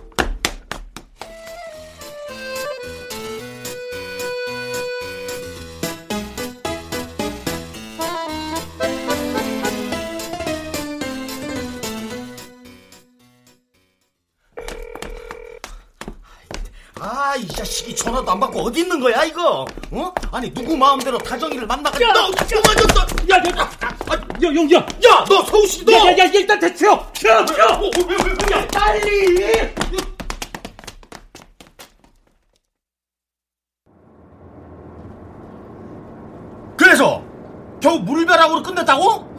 자식이 17.63 17.95
전화도 17.95 18.29
안 18.29 18.39
받고 18.41 18.59
어디 18.59 18.81
있는 18.81 18.99
거야, 18.99 19.23
이거? 19.23 19.65
어? 19.91 20.13
아니, 20.33 20.53
누구 20.53 20.75
마음대로 20.75 21.17
다정이를 21.17 21.65
만나가지고. 21.65 22.09
야, 22.09 22.13
너, 22.13 22.29
그만뒀어! 22.29 23.01
야, 23.29 23.37
야, 23.37 23.57
야, 23.57 23.69
야, 24.43 24.53
용기야. 24.53 24.79
야, 24.79 25.25
너 25.29 25.41
서울시 25.45 25.85
너! 25.85 25.93
야, 25.93 26.11
야, 26.11 26.17
야, 26.17 26.23
일단 26.25 26.59
대체요. 26.59 26.91
야, 27.25 27.35
야. 27.35 27.37
야, 27.39 28.67
빨리! 28.73 29.73
그래서 36.75 37.23
겨우 37.81 37.99
물벼락으로 37.99 38.61
끝냈다고? 38.61 39.31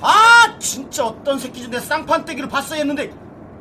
아 0.00 0.56
진짜 0.58 1.06
어떤 1.06 1.38
새끼지 1.38 1.68
내 1.68 1.78
쌍판떼기를 1.78 2.48
봤어야 2.48 2.78
했는데 2.80 3.12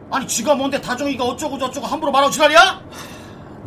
아니 0.10 0.26
쥐가 0.26 0.56
뭔데 0.56 0.82
다정이가 0.82 1.24
어쩌고 1.24 1.60
저쩌고 1.60 1.86
함부로 1.86 2.12
말하고 2.12 2.32
지랄이야? 2.32 2.82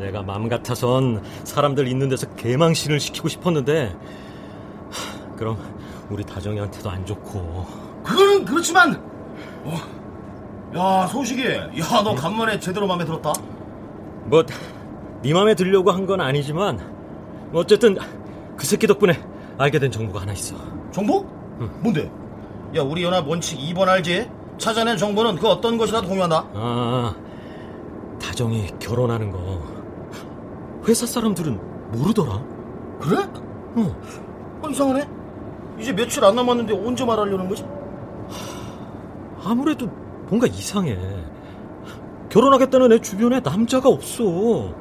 내가 0.02 0.22
맘 0.22 0.48
같아선 0.48 1.22
사람들 1.44 1.86
있는 1.88 2.08
데서 2.08 2.26
개망신을 2.34 2.98
시키고 3.00 3.28
싶었는데 3.28 3.94
하, 4.90 5.36
그럼 5.36 5.58
우리 6.10 6.24
다정이한테도 6.24 6.90
안 6.90 7.06
좋고 7.06 7.66
그거는 8.04 8.44
그렇지만 8.44 8.94
어. 9.64 9.76
야 10.76 11.06
소식이 11.06 11.44
야 11.46 12.02
너 12.02 12.14
간만에 12.14 12.58
제대로 12.58 12.86
마음에 12.86 13.04
들었다 13.04 13.32
뭐 14.26 14.42
네 15.22 15.32
맘에 15.32 15.54
들려고 15.54 15.92
한 15.92 16.04
건 16.06 16.20
아니지만 16.20 16.80
어쨌든 17.52 17.96
그 18.56 18.66
새끼 18.66 18.86
덕분에 18.88 19.22
알게 19.56 19.78
된 19.78 19.90
정보가 19.90 20.22
하나 20.22 20.32
있어 20.32 20.56
정보? 20.90 21.20
뭔데? 21.80 22.10
야 22.74 22.82
우리 22.82 23.04
연합 23.04 23.28
원칙 23.28 23.56
2번 23.58 23.86
알지? 23.88 24.28
찾아낸 24.58 24.96
정보는 24.96 25.36
그 25.36 25.46
어떤 25.46 25.78
것이라도 25.78 26.08
공유한다 26.08 26.44
아 26.54 27.14
다정이 28.20 28.66
결혼하는 28.80 29.30
거 29.30 29.62
회사 30.86 31.06
사람들은 31.06 31.58
모르더라 31.92 32.42
그래? 33.00 33.18
어. 33.76 33.96
어, 34.62 34.68
이상하네 34.68 35.08
이제 35.78 35.92
며칠 35.92 36.24
안 36.24 36.34
남았는데 36.36 36.74
언제 36.74 37.04
말하려는 37.04 37.48
거지? 37.48 37.64
아무래도 39.44 39.86
뭔가 40.28 40.46
이상해 40.46 40.96
결혼하겠다는 42.30 42.92
애 42.92 42.98
주변에 43.00 43.40
남자가 43.40 43.88
없어 43.88 44.74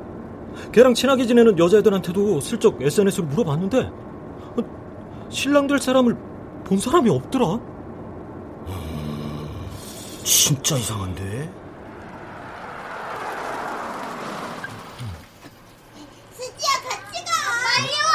걔랑 0.72 0.94
친하게 0.94 1.26
지내는 1.26 1.58
여자애들한테도 1.58 2.40
슬쩍 2.42 2.82
SNS로 2.82 3.26
물어봤는데 3.28 3.80
어, 3.82 5.28
신랑 5.30 5.68
될 5.68 5.80
사람을 5.80 6.16
본 6.64 6.78
사람이 6.78 7.10
없더라 7.10 7.60
진짜 10.24 10.78
이상한데? 10.78 11.52
수지야 16.34 16.72
같이 16.88 17.24
가. 17.26 17.32
빨리 17.66 17.92
와. 18.06 18.12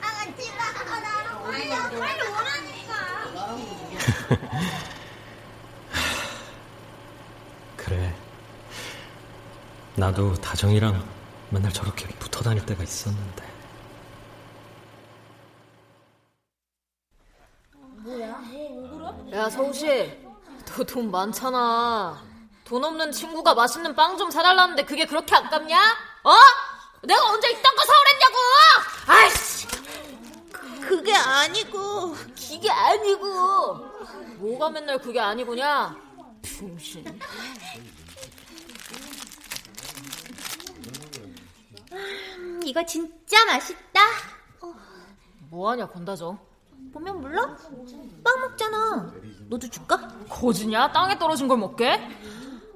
아, 0.00 0.04
같이 0.24 0.50
가. 0.56 0.60
아, 0.80 1.00
나랑 1.00 1.28
빨리 1.44 1.68
빨리 2.00 2.20
오라니까. 2.28 2.92
그래 7.76 8.14
나도 9.96 10.34
다정이랑 10.34 11.04
맨날 11.50 11.72
저렇게 11.72 12.06
붙어 12.18 12.40
다닐 12.42 12.64
때가 12.64 12.82
있었는데 12.82 13.50
야 19.32 19.48
서우씨 19.50 20.18
너 20.76 20.84
돈 20.84 21.10
많잖아 21.10 22.22
돈 22.64 22.84
없는 22.84 23.10
친구가 23.12 23.54
맛있는 23.54 23.94
빵 23.96 24.16
좀 24.16 24.30
사달라는데 24.30 24.84
그게 24.84 25.04
그렇게 25.04 25.34
아깝냐? 25.34 25.76
어? 26.22 26.32
내가 27.02 27.26
언제 27.30 27.50
이딴 27.50 27.74
거 27.76 27.84
사오랬냐고 27.84 28.36
아이씨 29.06 29.66
그게 30.80 31.14
아니고. 31.14 32.16
이게 32.50 32.70
아니고 32.70 33.76
뭐가 34.38 34.70
맨날 34.70 34.98
그게 34.98 35.20
아니고냐 35.20 35.96
병신 36.42 37.04
음, 41.92 42.60
이거 42.64 42.84
진짜 42.84 43.44
맛있다. 43.46 44.00
뭐하냐 45.50 45.86
건다져 45.88 46.38
보면 46.92 47.20
몰라? 47.20 47.56
빵 48.24 48.40
먹잖아. 48.40 49.12
너도 49.48 49.68
줄까? 49.68 50.08
거지냐? 50.28 50.92
땅에 50.92 51.18
떨어진 51.18 51.48
걸 51.48 51.58
먹게? 51.58 52.00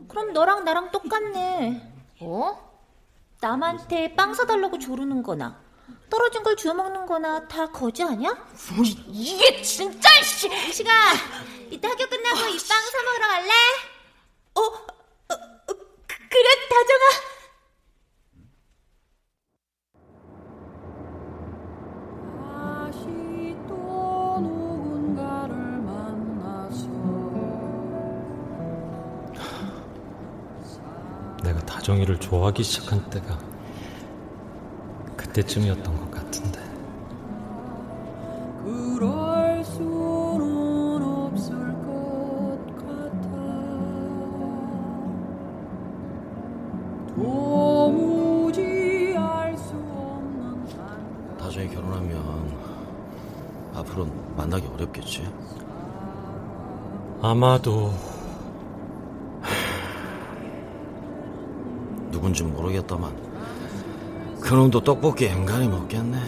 그럼 0.08 0.32
너랑 0.32 0.64
나랑 0.64 0.90
똑같네. 0.90 1.92
어? 2.20 2.74
남한테 3.40 4.14
빵 4.14 4.34
사달라고 4.34 4.78
조르는 4.78 5.22
거나 5.22 5.60
떨어진 6.10 6.42
걸 6.42 6.56
주워 6.56 6.74
먹는 6.74 7.06
거나 7.06 7.46
다 7.48 7.66
거지 7.70 8.02
아니야? 8.02 8.30
뭐 8.76 8.84
이게 9.08 9.62
진짜 9.62 10.08
씨 10.22 10.48
이시가 10.68 10.90
이따 11.70 11.88
학교 11.88 12.06
끝나고 12.06 12.38
이빵사 12.48 13.02
먹으러 13.04 13.26
갈래? 13.26 13.50
어? 14.54 14.60
어, 14.62 15.34
어, 15.34 15.36
그- 15.66 16.28
그래 16.28 16.48
다정아. 16.68 17.34
다시 22.38 23.56
또 23.68 24.38
누군가를 24.40 25.54
만나서 25.56 26.86
내가 31.42 31.58
다정이를 31.66 32.18
좋아하기 32.20 32.62
시작한 32.62 33.08
때가 33.10 33.38
그때쯤이었던 35.34 35.96
것 35.96 36.10
같은데. 36.12 36.60
그럴 38.62 39.64
수는 39.64 41.02
없을 41.02 41.56
것 41.82 42.76
같아. 42.78 43.28
도무지 47.16 48.60
알수 49.18 49.74
없는 49.74 50.64
단 50.68 51.36
다정이 51.36 51.68
결혼하면 51.70 52.52
앞으로 53.74 54.06
만나기 54.36 54.68
어렵겠지? 54.68 55.28
아마도. 57.20 57.92
누군지 62.12 62.44
모르겠다만 62.44 63.33
그놈도 64.44 64.84
떡볶이 64.84 65.24
앵간히 65.24 65.66
먹겠네. 65.66 66.18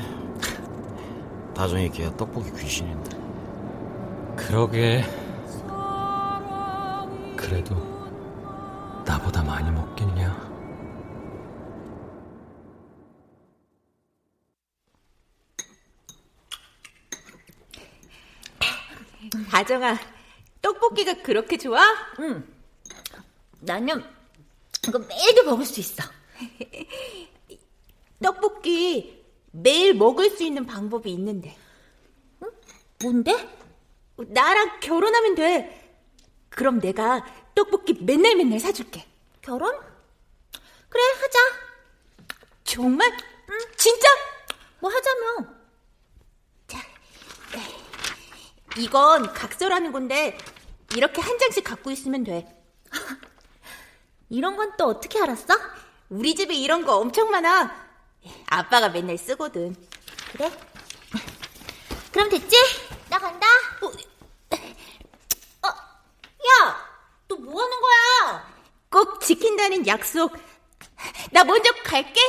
다정이 1.54 1.90
걔 1.90 2.04
떡볶이 2.16 2.50
귀신인데. 2.58 3.14
그러게. 4.34 5.04
그래도 7.36 7.74
나보다 9.04 9.42
많이 9.42 9.70
먹겠냐? 9.70 10.46
다정아, 19.50 19.98
떡볶이가 20.62 21.22
그렇게 21.22 21.58
좋아? 21.58 21.82
응. 22.20 22.48
나는 23.60 24.02
이거 24.88 24.98
매일도 24.98 25.44
먹을 25.44 25.66
수 25.66 25.80
있어. 25.80 26.02
떡볶이 28.22 29.24
매일 29.52 29.94
먹을 29.94 30.30
수 30.30 30.42
있는 30.42 30.66
방법이 30.66 31.10
있는데. 31.12 31.56
응? 32.42 32.50
뭔데? 33.02 33.48
나랑 34.16 34.80
결혼하면 34.80 35.34
돼. 35.34 35.98
그럼 36.48 36.80
내가 36.80 37.24
떡볶이 37.54 37.94
맨날 38.00 38.36
맨날 38.36 38.58
사줄게. 38.60 39.04
결혼? 39.42 39.74
그래, 40.88 41.02
하자. 41.20 41.38
정말? 42.64 43.10
응, 43.50 43.58
진짜? 43.76 44.08
뭐 44.80 44.90
하자며. 44.90 45.54
자, 46.66 46.78
이건 48.78 49.32
각서라는 49.32 49.92
건데 49.92 50.36
이렇게 50.94 51.20
한 51.20 51.38
장씩 51.38 51.64
갖고 51.64 51.90
있으면 51.90 52.24
돼. 52.24 52.46
이런 54.28 54.56
건 54.56 54.76
또 54.76 54.86
어떻게 54.86 55.20
알았어? 55.20 55.54
우리 56.08 56.34
집에 56.34 56.54
이런 56.54 56.84
거 56.84 56.96
엄청 56.98 57.30
많아. 57.30 57.85
아빠가 58.48 58.88
맨날 58.88 59.16
쓰거든. 59.18 59.74
그래? 60.32 60.50
그럼 62.12 62.28
됐지? 62.30 62.56
나 63.08 63.18
간다. 63.18 63.46
어, 63.82 63.86
어, 63.86 65.68
야, 65.68 66.76
너 67.28 67.36
뭐 67.36 67.62
하는 67.62 67.76
거야? 67.80 68.46
꼭 68.90 69.20
지킨다는 69.20 69.86
약속. 69.86 70.32
나 71.32 71.44
먼저 71.44 71.70
갈게. 71.84 72.20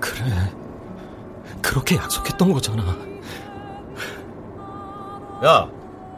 그래. 0.00 0.24
그렇게 1.62 1.96
약속했던 1.96 2.52
거잖아. 2.52 2.82
야, 5.44 5.70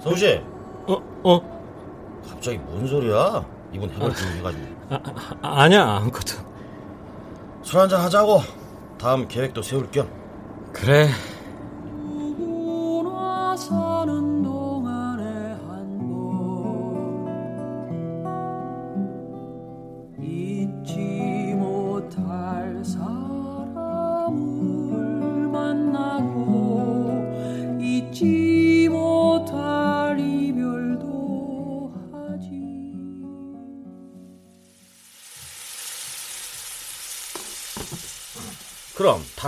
성우 0.02 0.16
씨. 0.16 0.42
어, 1.22 1.34
어? 1.34 2.22
갑자기 2.28 2.58
뭔 2.58 2.86
소리야? 2.86 3.44
이분 3.72 3.90
해결좀 3.90 4.28
해가지고. 4.38 4.66
아, 4.90 5.00
아, 5.42 5.62
아니야, 5.62 5.84
아무것도. 5.96 6.34
술 7.62 7.80
한잔 7.80 8.00
하자고. 8.00 8.40
다음 8.98 9.28
계획도 9.28 9.62
세울 9.62 9.90
겸. 9.90 10.08
그래. 10.72 11.08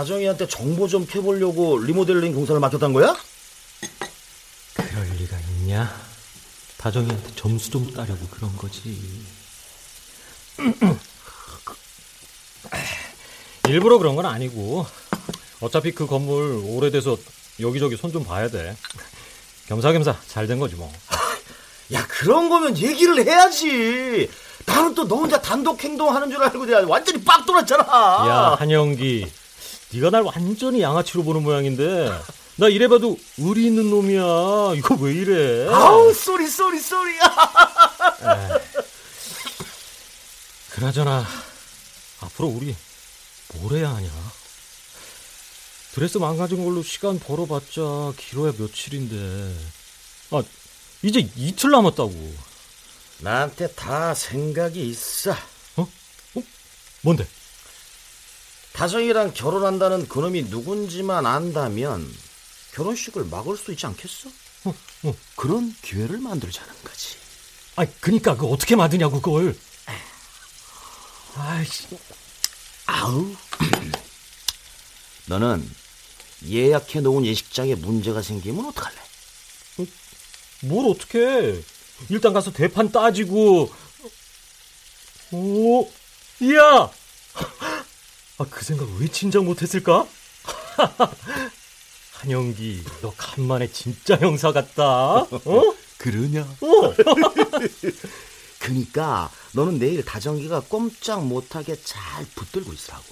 다정이한테 0.07 0.47
정보 0.49 0.85
좀 0.87 1.05
캐보려고 1.07 1.77
리모델링 1.77 2.33
공사를 2.33 2.59
맡겼단 2.59 2.91
거야? 2.91 3.15
그럴 4.73 5.05
리가 5.17 5.37
있냐? 5.39 5.95
다정이한테 6.77 7.35
점수 7.35 7.71
좀 7.71 7.89
따려고 7.93 8.27
그런 8.27 8.55
거지. 8.57 8.99
일부러 13.69 13.97
그런 13.97 14.17
건 14.17 14.25
아니고 14.25 14.85
어차피 15.61 15.91
그 15.93 16.05
건물 16.05 16.61
오래돼서 16.65 17.15
여기저기 17.61 17.95
손 17.95 18.11
좀 18.11 18.25
봐야 18.25 18.49
돼. 18.49 18.75
겸사겸사 19.67 20.17
잘 20.27 20.47
된 20.47 20.59
거지 20.59 20.75
뭐. 20.75 20.91
야 21.93 22.05
그런 22.07 22.49
거면 22.49 22.77
얘기를 22.77 23.17
해야지. 23.25 24.29
나는 24.65 24.93
또 24.95 25.07
너 25.07 25.15
혼자 25.15 25.41
단독 25.41 25.81
행동하는 25.81 26.29
줄 26.29 26.43
알고 26.43 26.65
내가 26.65 26.81
완전히 26.87 27.23
빡 27.23 27.45
돌았잖아. 27.45 27.83
야 28.27 28.55
한영기, 28.59 29.31
네가 29.93 30.09
날 30.09 30.21
완전히 30.23 30.81
양아치로 30.81 31.23
보는 31.23 31.43
모양인데 31.43 32.09
나 32.55 32.67
이래봐도 32.67 33.17
의리 33.37 33.65
있는 33.67 33.89
놈이야. 33.89 34.75
이거 34.75 34.95
왜 34.99 35.13
이래? 35.13 35.67
아우 35.69 36.13
sorry 36.13 36.47
sorry 36.47 36.79
sorry. 36.79 37.11
그나저나 40.71 41.25
앞으로 42.21 42.47
우리 42.47 42.75
뭘 43.55 43.73
해야 43.77 43.93
하냐? 43.95 44.09
드레스 45.93 46.17
망가진 46.17 46.63
걸로 46.63 46.81
시간 46.81 47.19
벌어봤자 47.19 48.13
길어야 48.17 48.51
며칠인데 48.57 49.55
아 50.31 50.41
이제 51.03 51.29
이틀 51.35 51.69
남았다고 51.69 52.33
나한테 53.19 53.67
다 53.73 54.15
생각이 54.15 54.89
있어. 54.89 55.35
뭔데? 57.01 57.27
다정이랑 58.83 59.33
결혼한다는 59.33 60.09
그놈이 60.09 60.43
누군지만 60.49 61.25
안다면 61.25 62.05
결혼식을 62.73 63.23
막을 63.23 63.55
수 63.55 63.71
있지 63.71 63.85
않겠어? 63.85 64.29
그런 65.37 65.73
기회를 65.81 66.17
만들자는 66.17 66.73
거지. 66.83 67.15
아 67.77 67.85
그니까 68.01 68.35
그 68.35 68.45
어떻게 68.45 68.75
만드냐고 68.75 69.21
그걸 69.21 69.55
아이씨 71.37 71.97
아우. 72.85 73.33
너는 75.27 75.65
예약해 76.49 76.99
놓은 76.99 77.25
예식장에 77.25 77.75
문제가 77.75 78.21
생기면 78.21 78.65
어떡할래? 78.65 78.97
뭘 80.63 80.91
어떻게 80.91 81.63
일단 82.09 82.33
가서 82.33 82.51
대판 82.51 82.91
따지고 82.91 83.73
오 85.31 85.89
이야 86.41 86.91
아 88.43 88.47
그 88.49 88.65
생각 88.65 88.87
왜 88.99 89.07
진작 89.07 89.43
못했을까 89.45 90.05
한영기 92.13 92.83
너 93.01 93.13
간만에 93.15 93.71
진짜 93.71 94.17
형사 94.17 94.51
같다 94.51 95.21
어 95.21 95.75
그러냐? 95.97 96.41
어. 96.41 96.93
그니까 98.59 99.29
너는 99.53 99.79
내일 99.79 100.03
다정이가 100.05 100.61
꼼짝 100.69 101.25
못하게 101.25 101.75
잘 101.83 102.25
붙들고 102.35 102.71
있으라고. 102.71 103.03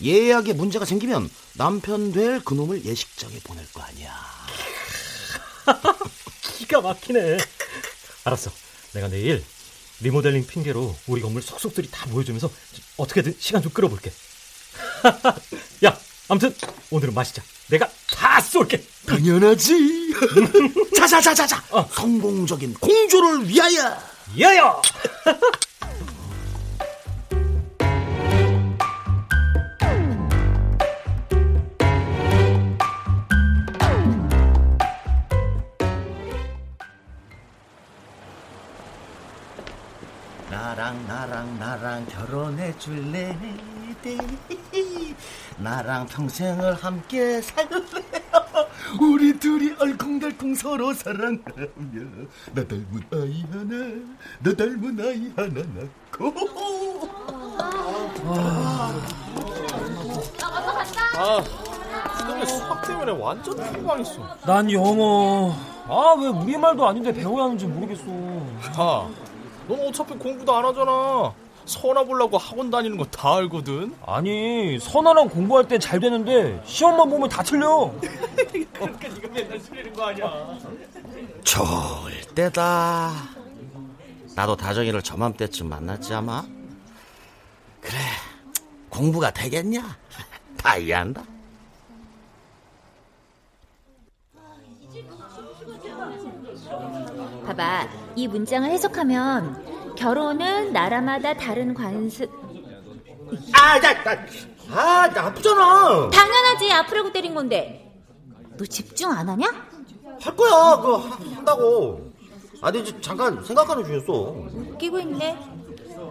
예약에 0.00 0.52
문제가 0.52 0.84
생기면 0.84 1.28
남편 1.54 2.12
될 2.12 2.42
그놈을 2.44 2.84
예식장에 2.84 3.40
보낼 3.40 3.64
거 3.72 3.82
아니야. 3.82 4.14
기가 6.58 6.80
막히네 6.80 7.38
알았어 8.24 8.52
내가 8.92 9.08
내일 9.08 9.44
리모델링 10.00 10.46
핑계로 10.46 10.96
우리 11.08 11.20
건물 11.20 11.42
속속들이 11.42 11.88
다 11.90 12.06
보여주면서 12.06 12.50
어떻게든 12.96 13.36
시간 13.38 13.62
좀 13.62 13.72
끌어볼게 13.72 14.12
야 15.84 15.96
아무튼 16.28 16.54
오늘은 16.90 17.14
마시자 17.14 17.42
내가 17.68 17.88
다 18.10 18.40
쏠게 18.40 18.82
당연하지. 19.06 20.14
자자자자자. 20.96 21.62
성공적인 21.92 22.74
공조를 22.74 23.48
위하여. 23.48 23.98
예요. 24.36 24.80
나랑 40.50 41.06
나랑 41.06 41.58
나랑 41.58 42.06
결혼해 42.06 42.76
줄래? 42.78 43.36
나랑 45.62 46.06
평생을 46.06 46.74
함께 46.74 47.40
살래? 47.40 47.68
우리 49.00 49.38
둘이 49.38 49.74
알콩달콩 49.80 50.54
서로 50.54 50.92
사랑하며 50.92 51.38
나 52.52 52.64
닮은 52.66 53.02
아이 53.12 53.44
하나, 53.50 53.94
너 54.42 54.52
닮은 54.52 55.00
아이 55.00 55.32
하나 55.36 55.62
낳고. 55.74 56.34
아, 61.14 61.42
근데 62.26 62.46
수학 62.46 62.86
때문에 62.86 63.12
완전 63.12 63.56
폭망했어. 63.56 64.36
난 64.44 64.70
영어. 64.70 65.54
아, 65.88 66.14
왜 66.18 66.26
우리말도 66.28 66.86
아닌데 66.86 67.12
배워야 67.12 67.44
하는지 67.44 67.66
모르겠어. 67.66 68.02
야, 68.02 69.08
넌 69.68 69.80
어차피 69.88 70.14
공부도 70.14 70.56
안 70.56 70.64
하잖아. 70.64 71.32
선아 71.64 72.04
보려고 72.04 72.38
학원 72.38 72.70
다니는 72.70 72.96
거 72.98 73.04
다 73.12 73.36
알거든. 73.36 73.94
아니, 74.04 74.78
선아랑 74.80 75.28
공부할 75.28 75.68
땐잘 75.68 76.00
되는데 76.00 76.60
시험만 76.64 77.08
보면 77.10 77.28
다 77.28 77.42
틀려. 77.42 77.92
그러니까 78.72 79.08
네가 79.08 79.28
맨날 79.32 79.60
술리는 79.60 79.92
거 79.92 80.06
아니야. 80.06 80.58
때다. 82.34 83.12
나도 84.34 84.56
다정이를 84.56 85.02
저맘때쯤 85.02 85.68
만났지 85.68 86.14
아마. 86.14 86.42
그래, 87.80 87.98
공부가 88.88 89.30
되겠냐? 89.30 89.96
다 90.56 90.76
이해한다. 90.78 91.22
봐봐, 97.46 97.88
이 98.16 98.28
문장을 98.28 98.68
해석하면 98.70 99.61
결혼은 99.96 100.72
나라마다 100.72 101.34
다른 101.34 101.74
관습. 101.74 102.30
아, 103.54 103.78
나, 103.80 104.02
나, 104.04 104.10
아, 104.70 105.08
나 105.08 105.26
아프잖아. 105.26 106.10
당연하지, 106.10 106.72
아프라고 106.72 107.12
때린 107.12 107.34
건데. 107.34 107.90
너 108.56 108.64
집중 108.64 109.10
안 109.10 109.28
하냐? 109.28 109.48
할 110.20 110.36
거야, 110.36 110.76
그거 110.76 110.96
하- 110.98 111.16
한다고. 111.36 112.12
아, 112.60 112.70
근데 112.70 112.78
이제 112.88 113.00
잠깐 113.00 113.42
생각하는 113.44 113.84
중이었어. 113.84 114.12
웃기고 114.12 114.98
있네. 115.00 115.38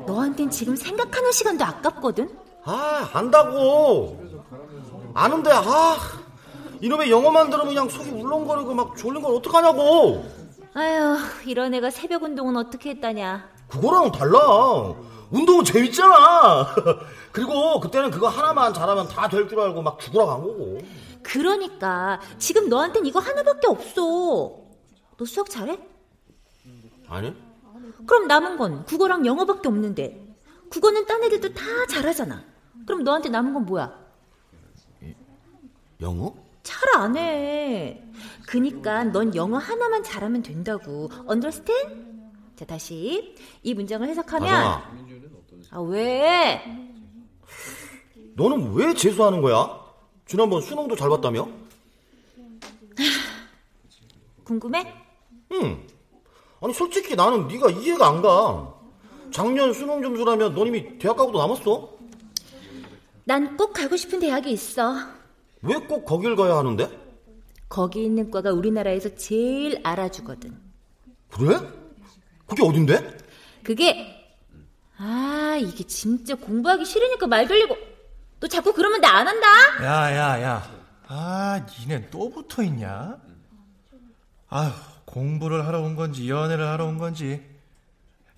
너한텐 0.07 0.49
지금 0.49 0.75
생각하는 0.75 1.31
시간도 1.31 1.63
아깝거든. 1.63 2.29
아, 2.63 3.09
안다고. 3.13 4.19
아는데, 5.13 5.51
아, 5.53 5.97
이놈의 6.81 7.11
영어만 7.11 7.49
들으면 7.49 7.67
그냥 7.67 7.89
속이 7.89 8.09
울렁거리고 8.09 8.73
막 8.73 8.97
졸린 8.97 9.21
걸 9.21 9.35
어떡하냐고. 9.35 10.25
아휴, 10.73 11.17
이런 11.45 11.73
애가 11.75 11.89
새벽 11.89 12.23
운동은 12.23 12.55
어떻게 12.57 12.91
했다냐. 12.91 13.49
그거랑은 13.71 14.11
달라. 14.11 14.39
운동은 15.31 15.63
재밌잖아. 15.63 16.75
그리고 17.31 17.79
그때는 17.79 18.11
그거 18.11 18.27
하나만 18.27 18.73
잘하면 18.73 19.07
다 19.07 19.29
될 19.29 19.47
줄 19.47 19.59
알고 19.59 19.81
막 19.81 19.97
죽으러 19.99 20.25
간 20.25 20.41
거고. 20.41 20.79
그러니까 21.23 22.19
지금 22.37 22.67
너한텐 22.67 23.05
이거 23.05 23.19
하나밖에 23.19 23.67
없어. 23.67 24.57
너 25.17 25.25
수학 25.25 25.49
잘해? 25.49 25.79
아니? 27.07 27.33
그럼 28.05 28.27
남은 28.27 28.57
건 28.57 28.83
국어랑 28.85 29.25
영어밖에 29.25 29.67
없는데. 29.67 30.27
국어는 30.69 31.05
딴 31.05 31.23
애들도 31.23 31.53
다 31.53 31.63
잘하잖아. 31.89 32.43
그럼 32.85 33.03
너한테 33.03 33.29
남은 33.29 33.53
건 33.53 33.65
뭐야? 33.65 33.93
영어? 36.01 36.33
잘 36.63 36.81
안 36.97 37.15
해. 37.15 38.03
그니까 38.47 39.03
넌 39.05 39.33
영어 39.35 39.57
하나만 39.57 40.03
잘하면 40.03 40.41
된다고. 40.41 41.09
언더스탠? 41.27 42.10
자, 42.61 42.65
다시 42.67 43.35
이 43.63 43.73
문장을 43.73 44.07
해석하면 44.07 44.47
다정아, 44.47 44.91
아, 45.71 45.79
왜? 45.81 46.61
너는 48.35 48.75
왜 48.75 48.93
재수하는 48.93 49.41
거야? 49.41 49.79
지난번 50.27 50.61
수능도 50.61 50.95
잘 50.95 51.09
봤다며? 51.09 51.47
궁금해? 54.45 54.93
응. 55.53 55.87
아니 56.61 56.71
솔직히 56.75 57.15
나는 57.15 57.47
네가 57.47 57.71
이해가 57.71 58.07
안 58.07 58.21
가. 58.21 58.75
작년 59.31 59.73
수능 59.73 59.99
점수라면 60.03 60.53
넌 60.53 60.67
이미 60.67 60.99
대학 60.99 61.17
가고도 61.17 61.39
남았어. 61.39 61.89
난 63.23 63.57
꼭 63.57 63.73
가고 63.73 63.97
싶은 63.97 64.19
대학이 64.19 64.51
있어. 64.51 64.93
왜 65.63 65.73
꼭 65.87 66.05
거길 66.05 66.35
가야 66.35 66.57
하는데? 66.57 66.87
거기 67.69 68.03
있는 68.03 68.29
과가 68.29 68.51
우리나라에서 68.51 69.15
제일 69.15 69.79
알아주거든. 69.83 70.55
그래? 71.31 71.57
그게 72.51 72.63
어딘데? 72.67 73.17
그게 73.63 74.17
아 74.97 75.57
이게 75.59 75.85
진짜 75.85 76.35
공부하기 76.35 76.83
싫으니까 76.85 77.25
말 77.27 77.47
돌리고 77.47 77.77
너 78.41 78.47
자꾸 78.47 78.73
그러면 78.73 78.99
나 79.01 79.11
안 79.19 79.27
한다. 79.27 79.47
야, 79.83 80.15
야, 80.15 80.41
야. 80.41 80.71
아, 81.07 81.65
니네 81.79 82.09
또 82.09 82.29
붙어 82.29 82.63
있냐? 82.63 83.17
아휴, 84.49 84.71
공부를 85.05 85.65
하러 85.67 85.81
온 85.81 85.95
건지, 85.95 86.29
연애를 86.29 86.67
하러 86.67 86.85
온 86.87 86.97
건지. 86.97 87.41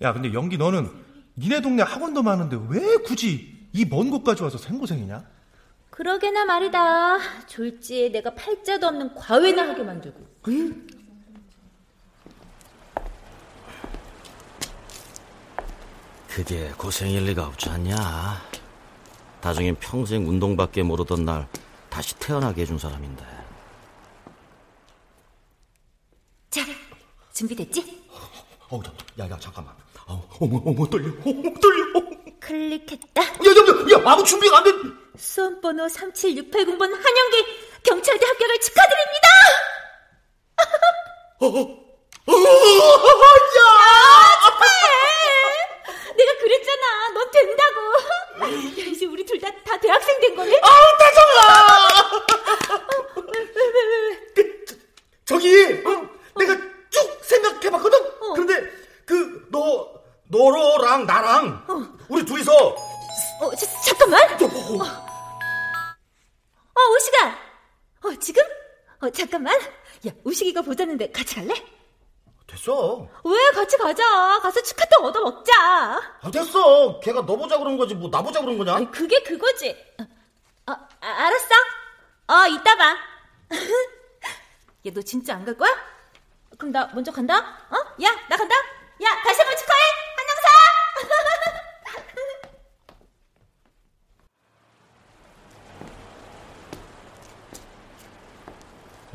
야, 0.02 0.12
근데 0.12 0.32
연기 0.32 0.58
너는 0.58 0.90
니네 1.38 1.60
동네 1.62 1.82
학원도 1.82 2.22
많은데 2.22 2.58
왜 2.68 2.96
굳이 2.98 3.52
이 3.72 3.84
먼 3.86 4.10
곳까지 4.10 4.42
와서 4.42 4.58
생고생이냐? 4.58 5.24
그러게나 5.90 6.44
말이다. 6.44 7.46
졸지에 7.46 8.10
내가 8.10 8.34
팔자도 8.34 8.86
없는 8.86 9.14
과외나 9.14 9.68
하게 9.68 9.82
만들고. 9.82 10.20
으 10.48 10.86
그게 16.34 16.68
고생일 16.76 17.26
리가 17.26 17.46
없지 17.46 17.70
않냐. 17.70 18.42
나중에 19.40 19.72
평생 19.74 20.28
운동밖에 20.28 20.82
모르던 20.82 21.24
날 21.24 21.46
다시 21.88 22.16
태어나게 22.16 22.62
해준 22.62 22.76
사람인데. 22.76 23.24
자 26.50 26.60
준비됐지? 27.32 28.02
어, 28.68 28.82
야, 29.20 29.30
야, 29.30 29.38
잠깐만. 29.38 29.72
어, 30.08 30.28
어머, 30.40 30.60
어머, 30.64 30.84
떨려. 30.90 31.06
어머, 31.24 31.42
떨려. 31.60 31.84
클릭했다. 32.40 33.22
야, 33.22 33.26
야, 33.26 33.28
야, 33.28 33.96
야, 33.96 34.02
아무 34.04 34.24
준비가 34.24 34.58
안 34.58 34.64
돼. 34.64 34.72
수험번호 35.16 35.86
37680번 35.86 36.80
한영기 36.80 37.46
경찰대 37.84 38.26
합격을 38.26 38.60
축하드립니다. 38.60 39.28
아, 40.56 40.64
축하해. 42.26 44.33
내가 46.16 46.38
그랬잖아. 46.38 47.08
넌 47.14 47.30
된다고. 47.30 47.80
야, 48.42 48.46
이제 48.86 49.06
우리 49.06 49.24
둘 49.24 49.38
다 49.40 49.50
다 49.64 49.78
대학생 49.78 50.20
된 50.20 50.34
거네. 50.36 50.60
아우, 50.62 50.98
다정아! 50.98 52.24
저기, 55.24 55.64
어? 55.86 56.08
내가 56.38 56.56
쭉 56.90 57.18
생각해봤거든? 57.22 57.98
그런데, 58.34 58.70
그, 59.06 59.48
너, 59.50 59.90
너로랑 60.28 61.06
나랑, 61.06 61.96
우리 62.08 62.24
둘이서, 62.24 62.52
어, 63.40 63.54
자, 63.56 63.66
잠깐만. 63.84 64.20
어, 64.22 64.46
어, 66.74 66.80
우식아. 66.96 67.38
어, 68.02 68.14
지금? 68.20 68.42
어, 69.00 69.10
잠깐만. 69.10 69.58
야, 70.06 70.10
우식이가 70.24 70.62
보자는데 70.62 71.10
같이 71.10 71.36
갈래? 71.36 71.54
됐어. 72.46 73.08
왜 73.24 73.50
같이 73.54 73.76
가자. 73.78 74.38
가서 74.40 74.62
축하통 74.62 75.06
얻어 75.06 75.20
먹자. 75.22 75.52
아, 76.20 76.30
됐어. 76.30 77.00
걔가 77.00 77.24
너 77.24 77.36
보자 77.36 77.58
그런 77.58 77.76
거지, 77.76 77.94
뭐, 77.94 78.10
나 78.10 78.22
보자 78.22 78.40
그런 78.40 78.58
거냐? 78.58 78.74
아니, 78.74 78.90
그게 78.90 79.22
그거지. 79.22 79.70
어, 80.66 80.72
아, 80.72 80.76
알았어. 81.00 81.54
어, 82.28 82.46
이따 82.48 82.76
봐. 82.76 82.96
야, 84.86 84.90
너 84.94 85.00
진짜 85.02 85.34
안 85.34 85.44
갈 85.44 85.56
거야? 85.56 85.72
그럼 86.58 86.72
나 86.72 86.86
먼저 86.94 87.10
간다. 87.10 87.38
어? 87.70 87.76
야, 88.04 88.10
나 88.28 88.36
간다. 88.36 88.54
야, 89.02 89.22
다시 89.24 89.40
한번 89.40 89.56
축하해. 89.56 89.80
한영사. 90.16 90.48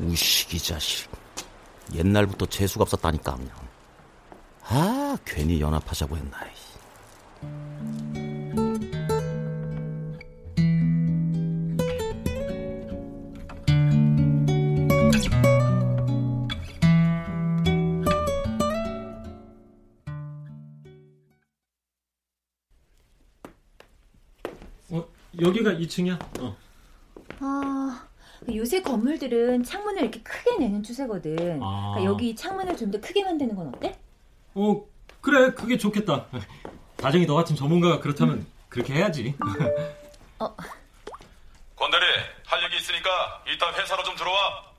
우식이 0.00 0.58
자식. 0.58 1.10
옛날부터 1.94 2.46
재수가 2.46 2.82
없었다니까, 2.82 3.36
그냥. 3.36 3.50
아, 4.64 5.18
괜히 5.24 5.60
연합하자고 5.60 6.16
했나. 6.16 6.38
이. 6.46 6.60
어, 24.90 25.06
여기가 25.40 25.72
2층이야? 25.72 26.40
어. 26.40 26.56
아, 28.80 28.82
요새 28.82 28.82
건물들은 28.82 29.62
창문을 29.64 30.02
이렇게 30.02 30.20
크게 30.22 30.56
내는 30.58 30.82
추세거든. 30.82 31.60
아. 31.62 31.92
그러니까 31.94 32.04
여기 32.04 32.34
창문을 32.34 32.76
좀 32.76 32.90
더 32.90 33.00
크게 33.00 33.22
만드는 33.24 33.54
건 33.54 33.68
어때? 33.74 33.96
어, 34.54 34.84
그래, 35.20 35.52
그게 35.52 35.76
좋겠다. 35.78 36.26
다정이 36.96 37.26
너 37.26 37.34
같은 37.34 37.54
전문가가 37.54 38.00
그렇다면 38.00 38.44
그렇게 38.68 38.94
해야지. 38.94 39.34
권대리 41.76 42.04
할 42.46 42.64
얘기 42.64 42.76
있으니까 42.78 43.44
이따 43.54 43.72
회사로 43.72 44.02
좀 44.02 44.16
들어와. 44.16 44.72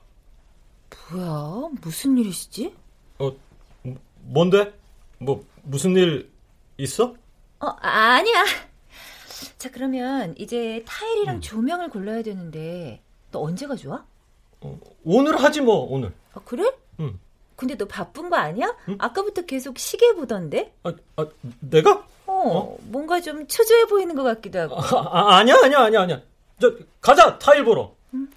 뭐야? 1.12 1.68
무슨 1.80 2.18
일이시지? 2.18 2.74
어, 3.18 3.32
뭔데? 4.20 4.72
뭐, 5.18 5.44
무슨 5.62 5.96
일 5.96 6.30
있어? 6.76 7.14
어, 7.60 7.66
아니야. 7.80 8.44
자, 9.58 9.70
그러면 9.70 10.34
이제 10.36 10.84
타일이랑 10.86 11.40
조명을 11.40 11.88
골라야 11.88 12.22
되는데 12.22 13.00
너 13.32 13.40
언제가 13.40 13.74
좋아? 13.74 14.04
오늘 15.04 15.42
하지 15.42 15.60
뭐 15.60 15.86
오늘. 15.90 16.12
아, 16.34 16.40
그래? 16.44 16.70
응. 17.00 17.18
근데 17.56 17.76
너 17.76 17.86
바쁜 17.86 18.30
거 18.30 18.36
아니야? 18.36 18.76
아까부터 18.98 19.42
계속 19.42 19.78
시계 19.78 20.12
보던데? 20.14 20.72
아, 20.84 20.92
아 21.16 21.26
내가? 21.60 22.06
어, 22.26 22.76
뭔가 22.82 23.20
좀 23.20 23.46
초조해 23.46 23.86
보이는 23.86 24.14
것 24.14 24.22
같기도 24.22 24.60
하고. 24.60 24.76
아, 24.76 25.36
아 25.38 25.44
니야 25.44 25.56
아니야 25.62 25.80
아니야 25.80 26.00
아니야. 26.02 26.20
저 26.60 26.72
가자 27.00 27.38
타일 27.38 27.64
보러. 27.64 27.94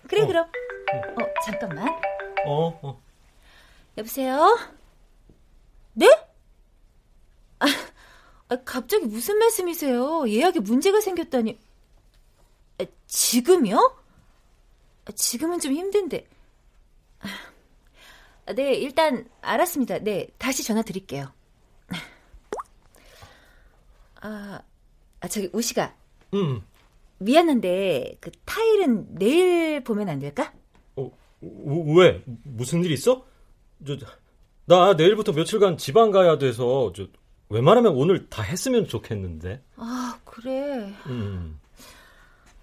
그래, 0.08 0.26
그럼. 0.26 0.46
어, 0.46 1.26
잠깐만. 1.46 1.88
어 2.46 2.80
어. 2.82 3.02
여보세요? 3.98 4.58
네? 5.94 6.08
아, 7.60 7.66
아, 8.50 8.56
갑자기 8.64 9.06
무슨 9.06 9.38
말씀이세요? 9.40 10.30
예약에 10.30 10.60
문제가 10.60 11.02
생겼다니. 11.02 11.58
아, 12.80 12.86
지금이요? 13.08 14.05
아, 15.06 15.12
지금은 15.12 15.60
좀 15.60 15.74
힘든데. 15.74 16.28
아, 18.46 18.54
네, 18.54 18.74
일단 18.76 19.28
알았습니다. 19.42 20.00
네, 20.00 20.28
다시 20.38 20.64
전화 20.64 20.82
드릴게요. 20.82 21.32
아, 24.22 24.62
아 25.20 25.28
저기 25.28 25.50
우시가 25.54 25.96
음. 26.34 26.62
미안한데 27.20 28.18
그 28.20 28.32
타일은 28.44 29.16
내일 29.16 29.84
보면 29.84 30.10
안 30.10 30.20
될까? 30.20 30.54
어, 30.96 31.12
왜? 31.42 32.24
무슨 32.44 32.84
일 32.84 32.92
있어? 32.92 33.26
저, 33.86 33.98
나 34.66 34.94
내일부터 34.94 35.32
며칠간 35.32 35.78
지방 35.78 36.12
가야 36.12 36.38
돼서 36.38 36.92
저 36.96 37.08
웬만하면 37.50 37.94
오늘 37.94 38.28
다 38.30 38.42
했으면 38.42 38.88
좋겠는데. 38.88 39.62
아, 39.78 40.20
그래. 40.26 40.92
음. 41.06 41.60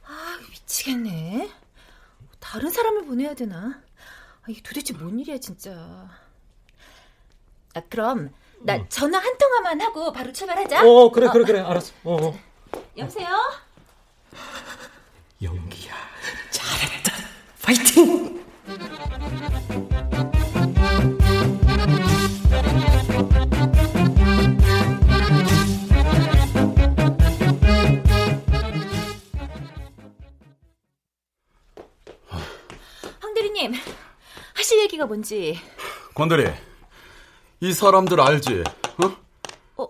아, 0.05 0.39
미치겠네. 0.51 1.49
다른 2.43 2.71
사람을 2.71 3.07
보내야 3.07 3.35
되나? 3.35 3.81
아, 4.43 4.45
이게 4.49 4.61
도대체 4.63 4.93
뭔 4.95 5.19
일이야, 5.19 5.39
진짜. 5.39 5.71
아, 7.75 7.81
그럼 7.89 8.35
나 8.61 8.87
전화 8.89 9.19
한 9.19 9.39
통화만 9.39 9.81
하고 9.81 10.13
바로 10.13 10.33
출발하자. 10.33 10.85
어, 10.85 11.11
그래, 11.13 11.29
그래, 11.33 11.45
그래. 11.45 11.61
알았어. 11.61 11.93
어, 12.05 12.27
어. 12.27 12.39
여보세요? 12.97 13.29
연기야. 15.41 15.95
잘했다. 16.51 17.13
파이팅! 17.63 18.22
황 33.63 33.73
대리님, 33.73 33.73
하실 34.55 34.81
얘기가 34.81 35.07
뭔지. 35.07 35.59
권대리, 36.15 36.51
이 37.61 37.73
사람들 37.73 38.21
알지? 38.21 38.65
어? 39.77 39.87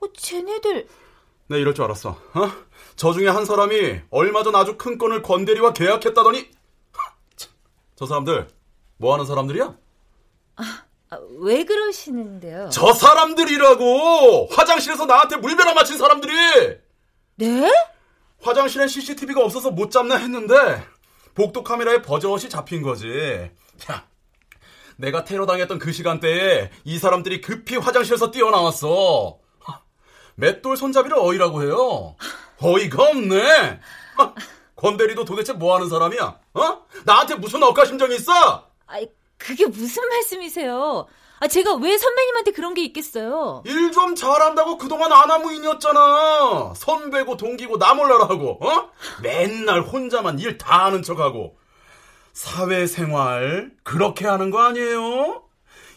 어, 0.00 0.12
쟤네들. 0.16 0.86
내 1.48 1.58
이럴 1.58 1.74
줄 1.74 1.84
알았어. 1.84 2.10
어? 2.10 2.50
저 2.94 3.12
중에 3.12 3.28
한 3.28 3.44
사람이 3.44 4.00
얼마 4.10 4.42
전 4.42 4.54
아주 4.54 4.76
큰 4.76 4.96
건을 4.98 5.22
권대리와 5.22 5.72
계약했다더니 5.72 6.50
참, 7.36 7.52
저 7.96 8.06
사람들 8.06 8.48
뭐 8.96 9.12
하는 9.14 9.26
사람들이야? 9.26 9.76
아, 10.56 11.18
왜 11.40 11.64
그러시는데요? 11.64 12.70
저 12.72 12.92
사람들이라고 12.92 14.48
화장실에서 14.50 15.06
나한테 15.06 15.36
물벼락 15.36 15.74
맞힌 15.74 15.98
사람들이 15.98 16.32
네? 17.36 17.70
화장실엔 18.42 18.88
CCTV가 18.88 19.42
없어서 19.44 19.70
못 19.70 19.90
잡나 19.90 20.16
했는데 20.16 20.54
복도 21.36 21.62
카메라에 21.62 22.02
버젓이 22.02 22.48
잡힌 22.48 22.82
거지. 22.82 23.06
야, 23.90 24.06
내가 24.96 25.22
테러 25.22 25.46
당했던 25.46 25.78
그 25.78 25.92
시간대에 25.92 26.70
이 26.84 26.98
사람들이 26.98 27.42
급히 27.42 27.76
화장실에서 27.76 28.30
뛰어나왔어. 28.30 29.38
하, 29.60 29.82
맷돌 30.34 30.76
손잡이를 30.76 31.18
어이라고 31.18 31.62
해요. 31.62 32.16
어이가 32.60 33.10
없네. 33.10 33.80
하, 34.16 34.34
권대리도 34.76 35.26
도대체 35.26 35.52
뭐 35.52 35.74
하는 35.74 35.88
사람이야? 35.88 36.40
어? 36.54 36.86
나한테 37.04 37.34
무슨 37.34 37.62
억가심정이 37.62 38.16
있어? 38.16 38.70
아이, 38.86 39.06
그게 39.36 39.66
무슨 39.66 40.08
말씀이세요? 40.08 41.06
아, 41.38 41.48
제가 41.48 41.74
왜 41.74 41.98
선배님한테 41.98 42.52
그런 42.52 42.72
게 42.74 42.82
있겠어요? 42.84 43.62
일 43.66 43.92
좀 43.92 44.14
잘한다고 44.14 44.78
그동안 44.78 45.12
아나무인이었잖아. 45.12 46.72
선배고 46.76 47.36
동기고 47.36 47.78
나 47.78 47.94
몰라라 47.94 48.24
하고, 48.28 48.58
어? 48.66 48.90
맨날 49.22 49.80
혼자만 49.82 50.38
일 50.38 50.56
다 50.58 50.86
하는 50.86 51.02
척하고. 51.02 51.56
사회생활 52.32 53.70
그렇게 53.82 54.26
하는 54.26 54.50
거 54.50 54.60
아니에요? 54.62 55.42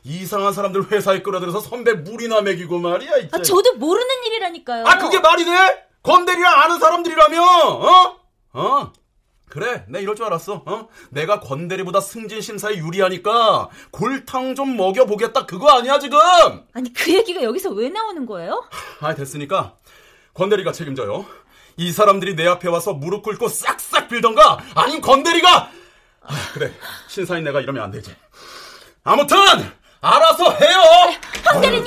이상한 0.04 0.54
사람들 0.54 0.92
회사에 0.92 1.22
끌어들여서 1.22 1.60
선배 1.60 1.94
물이나 1.94 2.42
먹이고 2.42 2.80
말이야. 2.80 3.18
이제. 3.18 3.30
아, 3.34 3.42
저도 3.42 3.74
모르는 3.76 4.08
일이라니까요. 4.26 4.86
아, 4.88 4.98
그게 4.98 5.20
말이 5.20 5.44
돼? 5.46 5.52
건대리랑 6.04 6.54
아는 6.62 6.80
사람들이라며, 6.80 7.42
어? 7.44 8.20
어? 8.54 8.94
그래, 9.50 9.84
내 9.88 10.02
이럴 10.02 10.16
줄 10.16 10.26
알았어. 10.26 10.64
어? 10.66 10.88
내가 11.10 11.40
권대리보다 11.40 12.00
승진 12.02 12.40
심사에 12.40 12.78
유리하니까 12.78 13.70
골탕 13.92 14.54
좀 14.56 14.78
먹여보겠다 14.78 15.46
그거 15.48 15.72
아니야 15.72 15.98
지금? 16.00 16.20
아니 16.74 16.94
그 16.94 17.14
얘기가 17.14 17.42
여기서 17.42 17.72
왜 17.72 17.90
나오는 17.90 18.26
거예요? 18.26 18.64
아, 19.02 19.16
됐으니까 19.16 19.76
권대리가 20.36 20.72
책임져요. 20.72 21.26
이 21.78 21.92
사람들이 21.92 22.36
내 22.36 22.46
앞에 22.48 22.70
와서 22.70 22.94
무릎 22.94 23.24
꿇고 23.24 23.48
싹싹 23.48 24.08
빌던가 24.08 24.60
아닌 24.76 25.02
권대리가 25.02 25.72
아, 26.22 26.36
그래 26.54 26.72
신사인 27.08 27.44
내가 27.44 27.60
이러면 27.60 27.84
안 27.84 27.92
되지. 27.92 28.16
아무튼 29.04 29.38
알아서 30.02 30.52
해요. 30.52 30.80
황 31.44 31.62
대리님, 31.62 31.86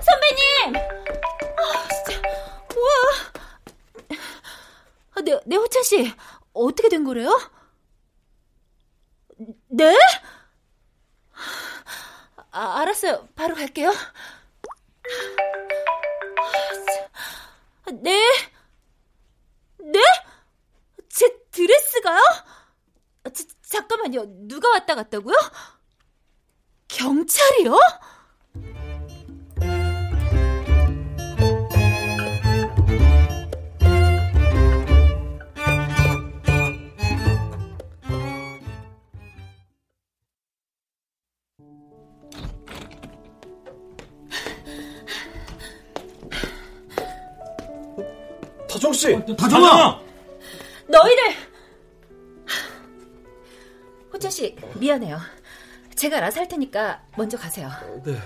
선배님. 0.00 0.76
아, 0.76 1.88
진짜. 1.88 2.22
우와. 2.76 4.18
아, 5.14 5.20
네, 5.22 5.38
네 5.46 5.56
호찬 5.56 5.82
씨. 5.84 6.12
어떻게 6.56 6.88
된 6.88 7.04
거래요? 7.04 7.30
네? 9.68 9.94
아, 12.50 12.80
알았어요. 12.80 13.28
바로 13.34 13.54
갈게요. 13.54 13.92
네? 18.02 18.20
네? 19.78 20.00
제 21.08 21.26
드레스가요? 21.50 22.20
자, 23.32 23.44
잠깐만요. 23.62 24.24
누가 24.48 24.70
왔다 24.70 24.94
갔다고요? 24.94 25.36
경찰이요? 26.88 27.78
다정 49.14 49.26
씨, 49.26 49.36
다정아! 49.36 50.00
너희들! 50.88 51.22
호찬 54.12 54.30
씨, 54.30 54.56
미안해요. 54.78 55.18
제가 55.94 56.18
알아서 56.18 56.40
할 56.40 56.48
테니까 56.48 57.02
먼저 57.16 57.36
가세요. 57.36 57.70
네. 58.04 58.16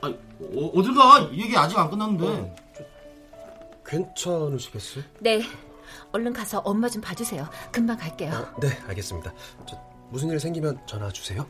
아, 0.00 0.08
어, 0.08 0.70
어딜 0.74 0.94
가? 0.94 1.28
얘기 1.32 1.56
아직 1.56 1.78
안 1.78 1.90
끝났는데. 1.90 2.54
괜찮으시겠어요? 3.86 5.04
네. 5.20 5.42
얼른 6.12 6.32
가서 6.32 6.60
엄마 6.60 6.88
좀 6.88 7.02
봐주세요. 7.02 7.48
금방 7.70 7.96
갈게요. 7.96 8.54
네, 8.60 8.68
알겠습니다. 8.88 9.32
저, 9.66 9.78
무슨 10.10 10.30
일 10.30 10.40
생기면 10.40 10.80
전화 10.86 11.08
주세요. 11.10 11.46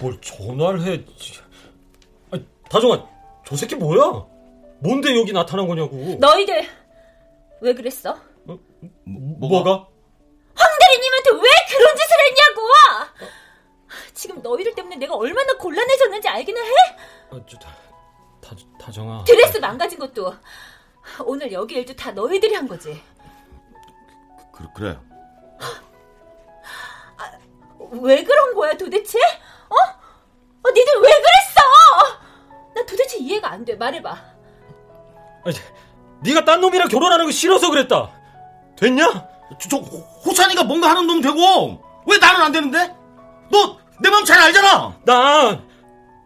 뭘 0.00 0.18
전화를 0.20 0.82
해? 0.82 1.04
아, 2.32 2.38
다정아, 2.68 3.06
저 3.46 3.56
새끼 3.56 3.74
뭐야? 3.74 4.24
뭔데 4.82 5.14
여기 5.18 5.32
나타난 5.32 5.66
거냐고? 5.66 6.16
너희들 6.18 6.66
왜 7.60 7.74
그랬어? 7.74 8.18
뭐가? 9.04 9.88
황 10.54 10.68
대리님한테 10.80 11.30
왜 11.32 11.50
그런 11.68 11.96
짓을 11.96 12.16
했냐고! 12.26 12.60
지금 14.14 14.42
너희들 14.42 14.74
때문에 14.74 14.96
내가 14.96 15.14
얼마나 15.14 15.56
곤란해졌는지 15.56 16.28
알기는 16.28 16.62
해? 16.62 16.70
아, 17.30 17.40
저, 17.48 17.58
다, 17.58 17.74
다, 18.40 18.56
다정아. 18.78 19.24
드레스 19.24 19.58
망가진 19.58 19.98
것도 19.98 20.34
오늘 21.24 21.52
여기 21.52 21.76
일도 21.76 21.94
다 21.94 22.12
너희들이 22.12 22.54
한 22.54 22.66
거지. 22.68 23.02
그, 24.52 24.66
그래. 24.74 24.96
왜 27.92 28.22
그런 28.22 28.54
거야 28.54 28.76
도대체? 28.76 29.18
어? 29.18 29.74
어 30.62 30.70
니들 30.70 30.94
왜 31.00 31.10
그랬어? 31.10 31.60
나 32.74 32.86
도대체 32.86 33.18
이해가 33.18 33.50
안 33.50 33.64
돼. 33.64 33.74
말해봐. 33.74 34.39
아니, 35.44 35.56
네가 36.22 36.44
딴 36.44 36.60
놈이랑 36.60 36.88
결혼하는 36.88 37.24
거 37.26 37.30
싫어서 37.30 37.70
그랬다. 37.70 38.10
됐냐? 38.76 39.06
저, 39.60 39.68
저 39.68 39.76
호찬이가 39.78 40.64
뭔가 40.64 40.90
하는 40.90 41.06
놈 41.06 41.20
되고 41.20 41.82
왜 42.06 42.18
나는 42.18 42.40
안 42.42 42.52
되는데? 42.52 42.94
너 43.50 43.80
내 44.02 44.08
마음 44.08 44.24
잘 44.24 44.38
알잖아. 44.40 44.96
난 45.04 45.68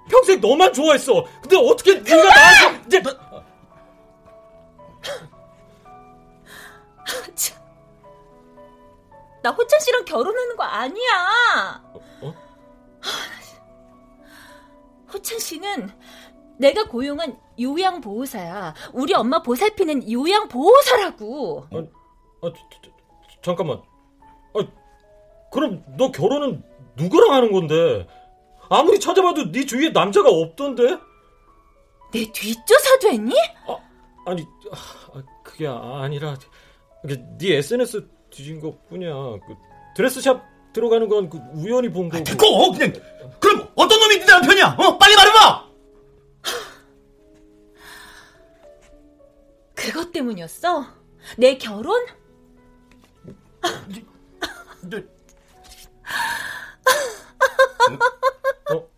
평생 0.09 0.41
너만 0.41 0.73
좋아했어. 0.73 1.25
근데 1.43 1.57
어떻게 1.57 1.95
네가 1.95 2.25
나한테 2.25 2.83
이제 2.87 3.03
나 9.43 9.51
호찬 9.51 9.81
씨랑 9.81 10.05
결혼하는 10.05 10.57
거 10.57 10.63
아니야. 10.63 11.83
어? 12.23 12.35
호찬 15.13 15.39
씨는 15.39 15.91
내가 16.59 16.85
고용한 16.85 17.37
요양보호사야. 17.61 18.75
우리 18.93 19.15
엄마 19.15 19.43
보살피는 19.43 20.11
요양보호사라고. 20.11 21.67
아, 21.73 21.77
아, 21.77 22.53
저, 22.53 22.81
저, 22.83 22.91
잠깐만. 23.43 23.79
아, 24.55 24.61
그럼 25.51 25.83
너 25.97 26.11
결혼은 26.11 26.63
누구랑 26.97 27.33
하는 27.35 27.53
건데? 27.53 28.07
아무리 28.69 28.99
찾아봐도 28.99 29.53
네 29.53 29.67
주위에 29.67 29.91
남자가 29.91 30.31
없던데? 30.31 30.99
내 32.13 32.31
뒷조사도 32.33 33.09
했니? 33.11 33.35
아, 33.67 33.77
아니, 34.27 34.43
아, 34.73 35.23
그게 35.43 35.67
아니라 35.67 36.37
그, 37.03 37.19
네 37.39 37.57
SNS 37.57 38.09
뒤진 38.31 38.61
것 38.61 38.89
뿐이야. 38.89 39.13
그 39.13 39.55
드레스샵 39.97 40.43
들어가는 40.73 41.09
건 41.09 41.29
그 41.29 41.39
우연히 41.55 41.89
본 41.91 42.09
거고. 42.09 42.25
됐고 42.25 42.73
그냥 42.73 42.93
그럼 43.39 43.69
어떤 43.77 44.01
놈이 44.01 44.19
네 44.19 44.25
남편이야? 44.27 44.77
어 44.79 44.99
빨리 44.99 45.15
말해봐. 45.15 45.64
때문이었어? 50.15 50.87
내 51.37 51.59
결혼? 51.59 52.07
어? 58.71 58.89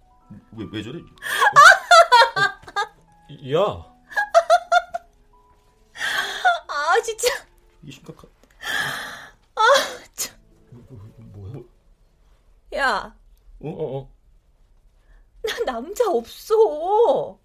왜, 0.52 0.66
왜 0.70 0.82
저래? 0.82 1.00
야. 3.52 3.96
아 6.68 7.00
진짜. 7.02 7.28
이 7.82 7.90
심각한. 7.90 8.30
아 9.54 9.60
참. 10.14 10.36
뭐 11.32 11.66
야? 12.74 12.78
야. 12.78 13.16
어? 13.60 13.68
어? 13.68 13.98
어? 13.98 14.12
나 15.42 15.64
남자 15.64 16.10
없어. 16.10 17.38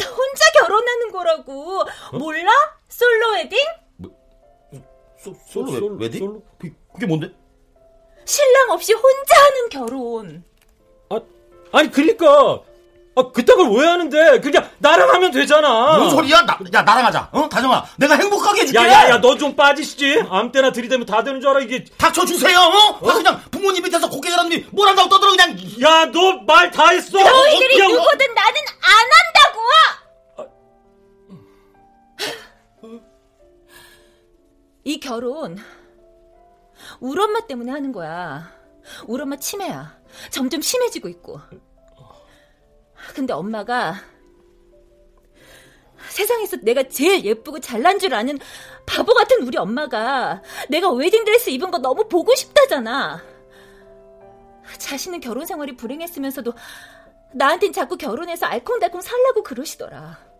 응? 0.00 0.04
나 0.04 0.06
혼자 0.10 0.44
결혼하는 0.60 1.12
거라고. 1.12 1.80
어? 2.12 2.18
몰라? 2.18 2.50
솔로 2.88 3.32
웨딩? 3.34 3.58
소, 5.22 5.34
솔로, 5.48 5.70
솔로 5.70 5.96
웨딩? 5.96 6.18
솔로? 6.18 6.42
그게, 6.58 6.74
그게 6.92 7.06
뭔데? 7.06 7.30
신랑 8.24 8.70
없이 8.70 8.92
혼자 8.92 9.40
하는 9.44 9.68
결혼. 9.68 10.44
아, 11.10 11.20
아니 11.72 11.90
그러니까 11.90 12.60
아 13.14 13.30
그딴 13.30 13.56
걸 13.56 13.68
왜 13.78 13.86
하는데? 13.86 14.40
그냥 14.40 14.68
나랑 14.78 15.08
하면 15.14 15.30
되잖아. 15.32 15.98
뭔 15.98 16.10
소리야? 16.10 16.42
나, 16.46 16.58
야 16.72 16.82
나랑 16.82 17.04
하자. 17.06 17.28
어 17.32 17.48
다정아, 17.48 17.84
내가 17.98 18.14
행복하게 18.16 18.62
해줄게. 18.62 18.78
야 18.78 18.88
야 18.88 19.08
야, 19.10 19.20
너 19.20 19.36
좀 19.36 19.54
빠지시지. 19.54 20.24
아무 20.30 20.50
때나 20.50 20.72
들이대면 20.72 21.06
다 21.06 21.22
되는 21.22 21.40
줄 21.40 21.50
알아 21.50 21.60
이게. 21.60 21.84
닥쳐주세요. 21.98 22.58
어? 22.58 22.88
어? 23.00 23.12
그냥 23.12 23.40
부모님 23.50 23.82
밑에서 23.84 24.08
고개 24.08 24.30
자라님이 24.30 24.66
뭘 24.70 24.88
한다고 24.88 25.08
떠들어 25.08 25.30
그냥. 25.32 25.56
야, 25.82 26.06
너 26.06 26.42
말 26.46 26.70
다 26.70 26.88
했어. 26.88 27.18
너희들이 27.18 27.80
어. 27.82 27.88
누구든 27.88 28.34
나는 28.34 28.60
안 28.80 28.92
이 34.84 34.98
결혼 35.00 35.58
우리 37.00 37.20
엄마 37.20 37.40
때문에 37.46 37.70
하는 37.70 37.92
거야. 37.92 38.52
우리 39.06 39.22
엄마 39.22 39.36
치매야. 39.36 40.00
점점 40.30 40.60
심해지고 40.60 41.08
있고. 41.08 41.40
근데 43.14 43.32
엄마가 43.32 43.94
세상에서 46.08 46.58
내가 46.62 46.82
제일 46.88 47.24
예쁘고 47.24 47.60
잘난 47.60 47.98
줄 47.98 48.14
아는 48.14 48.38
바보 48.86 49.14
같은 49.14 49.42
우리 49.42 49.56
엄마가 49.56 50.42
내가 50.68 50.90
웨딩드레스 50.90 51.50
입은 51.50 51.70
거 51.70 51.78
너무 51.78 52.08
보고 52.08 52.34
싶다잖아. 52.34 53.22
자신은 54.78 55.20
결혼 55.20 55.46
생활이 55.46 55.76
불행했으면서도 55.76 56.52
나한텐 57.34 57.72
자꾸 57.72 57.96
결혼해서 57.96 58.46
알콩달콩 58.46 59.00
살라고 59.00 59.42
그러시더라. 59.42 60.31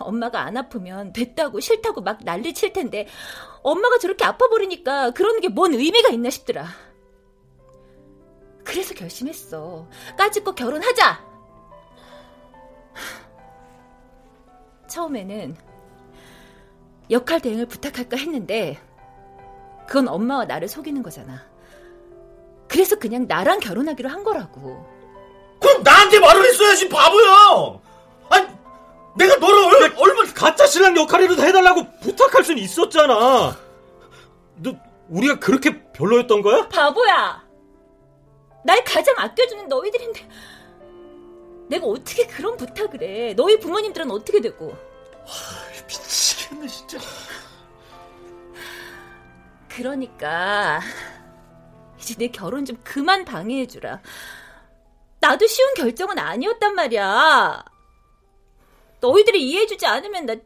엄마가 0.00 0.40
안 0.42 0.56
아프면 0.56 1.12
됐다고 1.12 1.60
싫다고 1.60 2.00
막 2.02 2.18
난리 2.24 2.52
칠 2.54 2.72
텐데 2.72 3.06
엄마가 3.62 3.98
저렇게 3.98 4.24
아파 4.24 4.48
버리니까 4.48 5.10
그러는 5.12 5.40
게 5.40 5.48
뭔 5.48 5.72
의미가 5.74 6.08
있나 6.10 6.30
싶더라. 6.30 6.66
그래서 8.64 8.94
결심했어. 8.94 9.86
까짓거 10.16 10.54
결혼하자. 10.54 11.24
처음에는 14.88 15.56
역할 17.10 17.40
대행을 17.40 17.66
부탁할까 17.66 18.16
했는데 18.16 18.78
그건 19.86 20.08
엄마와 20.08 20.46
나를 20.46 20.68
속이는 20.68 21.02
거잖아. 21.02 21.42
그래서 22.68 22.96
그냥 22.96 23.26
나랑 23.28 23.60
결혼하기로 23.60 24.08
한 24.08 24.24
거라고. 24.24 24.84
그럼 25.60 25.82
나한테 25.82 26.18
말을 26.18 26.44
했어야지 26.46 26.88
바보야. 26.88 27.80
아니 28.30 28.48
내가 29.16 29.36
너를 29.36 29.58
얼, 29.64 29.94
얼마나 29.96 30.32
가짜 30.32 30.66
신랑 30.66 30.96
역할이라도 30.96 31.42
해달라고 31.42 31.86
부탁할 32.00 32.44
수는 32.44 32.62
있었잖아. 32.62 33.56
너 34.56 34.74
우리가 35.08 35.38
그렇게 35.38 35.82
별로였던 35.92 36.42
거야? 36.42 36.68
바보야. 36.68 37.44
날 38.64 38.82
가장 38.84 39.14
아껴주는 39.18 39.68
너희들인데 39.68 40.28
내가 41.68 41.86
어떻게 41.86 42.26
그런 42.26 42.56
부탁을 42.56 43.02
해? 43.02 43.34
너희 43.34 43.58
부모님들은 43.58 44.10
어떻게 44.10 44.40
되고? 44.40 44.68
와, 44.68 45.32
미치겠네 45.86 46.66
진짜. 46.66 46.98
그러니까 49.68 50.80
이제 51.98 52.14
내 52.16 52.28
결혼 52.28 52.64
좀 52.64 52.76
그만 52.84 53.24
방해해주라. 53.24 54.00
나도 55.20 55.46
쉬운 55.46 55.74
결정은 55.74 56.18
아니었단 56.18 56.74
말이야. 56.74 57.64
너희들이 59.04 59.46
이해해주지 59.50 59.84
않으면 59.84 60.24
나 60.24 60.36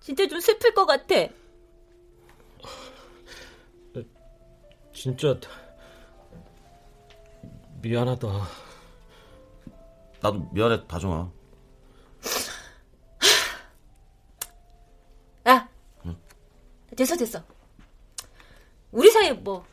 진짜 0.00 0.26
좀 0.26 0.40
슬플 0.40 0.72
것 0.72 0.86
같아. 0.86 1.14
진짜 4.94 5.38
미안하다. 7.82 8.28
나도 10.22 10.48
미안해, 10.52 10.86
다정아. 10.86 11.30
야, 15.48 15.68
응? 16.06 16.16
됐어, 16.96 17.16
됐어. 17.16 17.42
우리 18.92 19.10
사이에 19.10 19.32
뭐. 19.32 19.66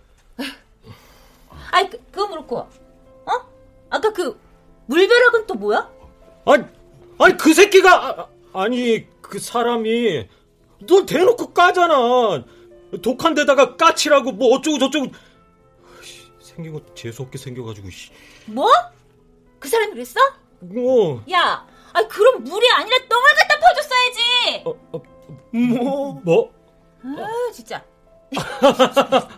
아니, 1.71 1.89
그, 1.89 1.97
그건 2.11 2.31
그렇고. 2.31 2.57
어? 2.57 3.31
아까 3.89 4.11
그, 4.11 4.37
물벼락은 4.87 5.47
또 5.47 5.53
뭐야? 5.53 5.89
아니, 6.45 6.65
아니, 7.23 7.37
그 7.37 7.53
새끼가, 7.53 8.29
아, 8.53 8.61
아니, 8.63 9.07
그 9.21 9.39
사람이, 9.39 10.27
너 10.87 11.05
대놓고 11.05 11.53
까잖아. 11.53 12.43
독한 13.01 13.33
데다가 13.35 13.75
까치라고, 13.75 14.31
뭐 14.33 14.55
어쩌고 14.55 14.79
저쩌고. 14.79 15.07
생긴 16.41 16.73
거 16.73 16.81
재수 16.95 17.21
없게 17.21 17.37
생겨가지고. 17.37 17.87
뭐? 18.47 18.69
그 19.59 19.69
사람이 19.69 19.93
그랬어? 19.93 20.19
어. 20.61 21.23
야, 21.31 21.65
아 21.93 22.07
그럼 22.07 22.43
물이 22.43 22.67
아니라 22.71 22.97
똥을 23.07 23.29
갖다 23.37 23.59
퍼줬어야지. 23.59 24.63
어, 24.65 24.71
어, 24.91 25.01
뭐? 25.51 26.21
뭐? 26.23 26.53
아 27.03 27.51
진짜. 27.53 27.83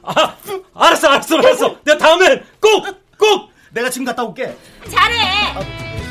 아, 0.02 0.38
알았어, 0.74 1.08
알았어, 1.10 1.38
알았어. 1.38 1.80
내가 1.84 1.98
다음엔 1.98 2.46
꼭, 2.60 2.84
꼭. 3.18 3.50
내가 3.72 3.90
지금 3.90 4.06
갔다 4.06 4.24
올게. 4.24 4.56
잘해. 4.90 5.18
아, 5.56 6.03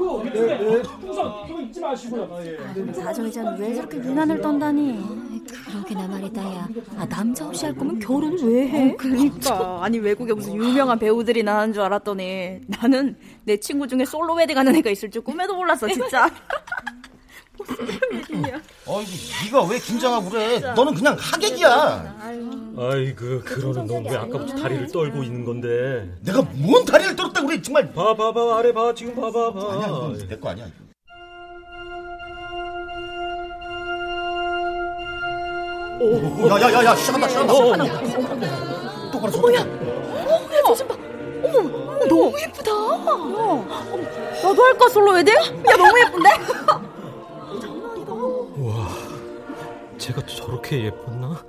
채워주시고 0.00 0.22
네, 0.24 0.58
네. 0.58 0.82
풍선 0.82 1.46
그거 1.46 1.60
잊지 1.60 1.80
마시고요. 1.80 2.92
자정이 2.94 3.30
전 3.32 3.50
왜 3.60 3.74
저렇게 3.74 3.98
유난을 3.98 4.40
떤다니? 4.40 5.04
그러게나 5.66 6.06
말이다, 6.08 6.42
야. 6.54 6.68
아, 6.96 7.06
남자 7.06 7.46
없이 7.46 7.64
할 7.66 7.74
거면 7.74 7.98
결혼을 7.98 8.38
왜 8.44 8.68
해? 8.68 8.90
어, 8.92 8.96
그러니까. 8.96 9.80
아니, 9.82 9.98
외국에 9.98 10.32
무슨 10.32 10.54
유명한 10.54 10.98
배우들이 10.98 11.42
나는 11.42 11.72
줄 11.72 11.82
알았더니 11.82 12.60
나는 12.66 13.16
내 13.44 13.56
친구 13.58 13.86
중에 13.86 14.04
솔로 14.04 14.34
웨딩 14.34 14.56
하는 14.56 14.74
애가 14.76 14.90
있을 14.90 15.10
줄 15.10 15.22
꿈에도 15.22 15.54
몰랐어, 15.56 15.88
진짜. 15.88 16.30
어이구, 18.86 19.10
네가 19.44 19.64
왜 19.66 19.78
긴장하고 19.78 20.30
그래? 20.30 20.58
너는 20.60 20.94
그냥 20.94 21.16
하객이야. 21.18 22.16
아이고, 22.78 23.40
그러는 23.44 23.86
넌 23.86 24.04
왜 24.06 24.16
아까부터 24.16 24.54
다리를 24.56 24.88
떨고 24.90 25.22
있는 25.22 25.44
건데? 25.44 26.10
내가 26.22 26.42
뭔 26.54 26.84
다리를 26.84 27.14
떨었다고 27.16 27.46
그래, 27.46 27.60
정말. 27.62 27.92
봐, 27.92 28.14
봐, 28.14 28.32
봐, 28.32 28.58
아래 28.58 28.72
봐, 28.72 28.92
지금 28.94 29.14
봐, 29.14 29.30
봐, 29.30 29.52
봐. 29.52 29.72
아니야, 29.72 30.26
내 30.28 30.36
거 30.38 30.48
아니야. 30.50 30.66
오, 36.00 36.48
야, 36.48 36.60
야, 36.62 36.72
야, 36.72 36.84
야, 36.84 36.96
시작한다, 36.96 37.28
시작한다. 37.28 39.10
똑바로 39.12 39.32
서. 39.32 39.40
뭐야? 39.40 39.60
어, 39.60 40.48
야, 40.54 40.62
저좀 40.66 40.88
봐. 40.88 40.94
어머, 41.44 42.06
너무 42.06 42.32
예쁘다. 42.40 42.72
어머, 42.74 43.64
나도 44.42 44.62
할까, 44.62 44.88
솔로 44.88 45.12
웨딩? 45.12 45.34
야, 45.34 45.76
너무 45.76 46.00
예쁜데? 46.00 46.89
제가 50.00 50.24
저렇게 50.24 50.84
예뻤나? 50.86 51.44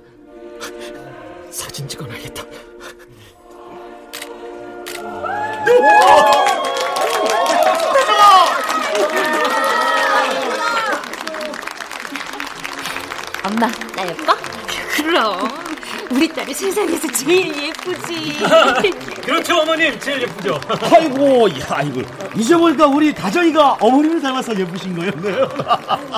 사진 1.50 1.88
찍어놔야겠다. 1.88 2.42
엄마, 13.42 13.66
나 13.96 14.06
예뻐? 14.06 14.36
그럼. 14.96 15.48
우리 16.10 16.28
딸이 16.28 16.52
세상에서 16.52 17.10
제일 17.10 17.68
예쁘지. 17.68 18.38
그렇죠, 19.24 19.60
어머님. 19.60 19.98
제일 19.98 20.22
예쁘죠. 20.22 20.60
아이고, 20.82 21.48
야, 21.58 21.80
이거. 21.82 22.02
이제 22.36 22.54
보니까 22.54 22.86
우리 22.86 23.14
다정이가 23.14 23.78
어머님을 23.80 24.20
닮아서 24.20 24.54
예쁘신 24.54 24.94
거였네요. 24.94 25.48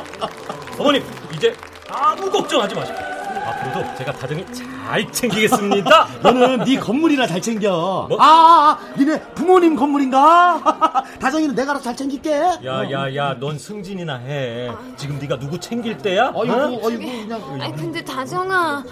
어머님, 0.76 1.04
이제 1.32 1.54
아무 1.94 2.30
걱정하지 2.30 2.74
마시고. 2.74 2.98
앞으로도 3.44 3.94
제가 3.96 4.12
다정히 4.12 4.44
잘 4.52 5.12
챙기겠습니다. 5.12 6.08
너는 6.22 6.64
네 6.64 6.78
건물이나 6.78 7.26
잘 7.26 7.40
챙겨. 7.40 8.06
뭐? 8.08 8.18
아, 8.20 8.24
아, 8.24 8.78
아, 8.80 8.94
니네 8.98 9.20
부모님 9.34 9.76
건물인가? 9.76 11.04
다정이는 11.20 11.54
내가 11.54 11.72
알아서 11.72 11.84
잘 11.84 11.96
챙길게. 11.96 12.32
야, 12.64 12.90
야, 12.90 13.14
야, 13.14 13.36
넌 13.38 13.58
승진이나 13.58 14.16
해. 14.16 14.70
지금 14.96 15.18
네가 15.18 15.38
누구 15.38 15.58
챙길 15.60 15.98
때야? 15.98 16.32
아이고, 16.34 16.52
어? 16.52 16.88
아이고, 16.88 16.98
그냥. 16.98 17.58
아니 17.60 17.76
근데 17.76 18.02
다정아 18.02 18.84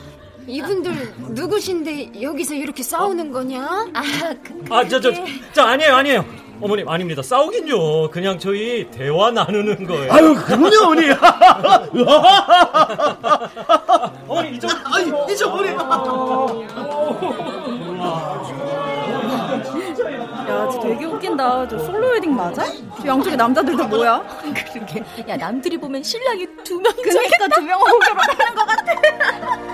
이분들 0.47 1.15
누구신데 1.31 2.21
여기서 2.21 2.55
이렇게 2.55 2.83
싸우는 2.83 3.33
거냐? 3.33 3.65
아, 3.95 4.03
그, 4.43 4.65
아, 4.71 4.87
저, 4.87 5.01
저, 5.01 5.13
저, 5.53 5.63
아니에요, 5.63 5.95
아니에요. 5.95 6.25
어머님, 6.63 6.89
아닙니다. 6.89 7.23
싸우긴요. 7.23 8.11
그냥 8.11 8.39
저희 8.39 8.89
대화 8.91 9.31
나누는 9.33 9.85
거예요. 9.87 10.13
아유, 10.13 10.35
그럼요, 10.35 10.71
어머니. 10.85 11.09
어머니, 14.29 14.51
이쪽. 14.57 14.71
아유, 14.95 15.27
이쪽, 15.31 15.53
어머니. 15.53 15.69
야, 20.49 20.69
쟤 20.71 20.81
되게 20.81 21.05
웃긴다. 21.05 21.69
저 21.69 21.79
솔로 21.79 22.09
웨딩 22.11 22.35
맞아? 22.37 22.65
저 23.01 23.07
양쪽에 23.09 23.37
남자들도 23.37 23.87
뭐야? 23.89 24.23
그러게. 24.73 25.03
야, 25.29 25.37
남들이 25.37 25.77
보면 25.79 26.03
신랑이 26.03 26.47
두 26.65 26.81
명. 26.81 26.93
그러니까 27.03 27.49
두 27.49 27.61
명하고 27.63 27.99
결혼하는 27.99 28.55
것 28.55 28.67
같아. 28.67 29.72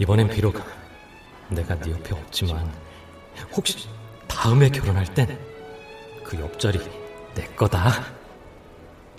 이번엔 0.00 0.28
비록 0.28 0.56
내가 1.48 1.78
네 1.78 1.92
옆에 1.92 2.14
없지만 2.14 2.72
혹시 3.52 3.88
다음에 4.26 4.68
결혼할 4.68 5.04
땐 5.14 5.50
그 6.30 6.38
옆자리 6.38 6.78
내 7.34 7.44
거다. 7.56 8.04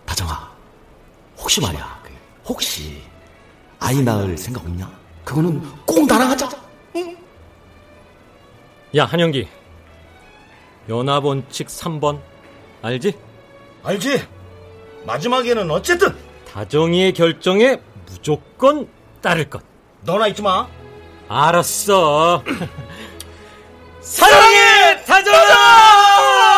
다정아, 0.06 0.50
혹시 1.38 1.60
말이야. 1.60 2.02
혹시 2.46 3.04
아이 3.80 4.02
낳을 4.02 4.38
생각 4.38 4.64
없냐? 4.64 4.90
그거는 5.26 5.62
꼭 5.86 6.08
나랑 6.08 6.32
하자. 6.32 6.50
야, 8.96 9.04
한영기. 9.04 9.46
연합 10.88 11.26
원칙 11.26 11.68
3번 11.68 12.22
알지? 12.82 13.20
알지? 13.84 14.26
마지막에는 15.06 15.70
어쨌든 15.70 16.16
다정이의 16.48 17.12
결정에 17.12 17.82
무조건 18.06 18.88
따를 19.22 19.50
것. 19.50 19.62
너나 20.04 20.28
잊지 20.28 20.42
마. 20.42 20.68
알았어. 21.28 22.44
사랑해, 24.02 25.04
다정아! 25.06 26.52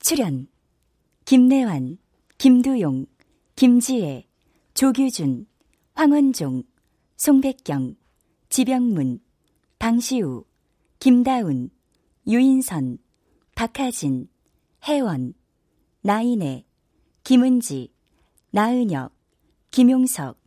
출연 0.00 0.48
김내환, 1.24 1.98
김두용, 2.38 3.06
김지혜, 3.56 4.24
조규준, 4.72 5.46
황원종, 5.98 6.62
송백경, 7.16 7.96
지병문, 8.50 9.18
방시우, 9.80 10.44
김다운, 11.00 11.70
유인선, 12.24 12.98
박하진, 13.56 14.28
혜원, 14.86 15.34
나인애, 16.02 16.64
김은지, 17.24 17.92
나은혁, 18.52 19.12
김용석, 19.72 20.40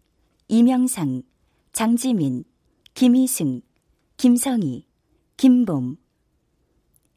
이명상, 0.47 1.23
장지민, 1.73 2.45
김희승, 2.93 3.59
김성희, 4.15 4.87
김봄. 5.35 5.97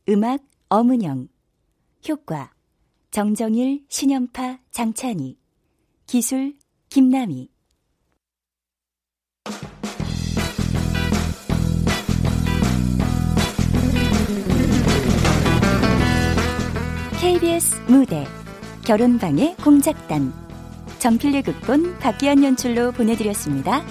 음악 0.08 0.44
어문영. 0.70 1.28
효과 2.08 2.52
정정일, 3.12 3.84
신연파, 3.88 4.58
장찬희. 4.72 5.38
기술 6.08 6.56
김남희 6.88 7.53
KBS 17.24 17.80
무대 17.86 18.26
결혼방의 18.84 19.56
공작단 19.64 20.30
전필리 20.98 21.40
극본 21.40 21.98
박기현 21.98 22.44
연출로 22.44 22.92
보내드렸습니다. 22.92 23.82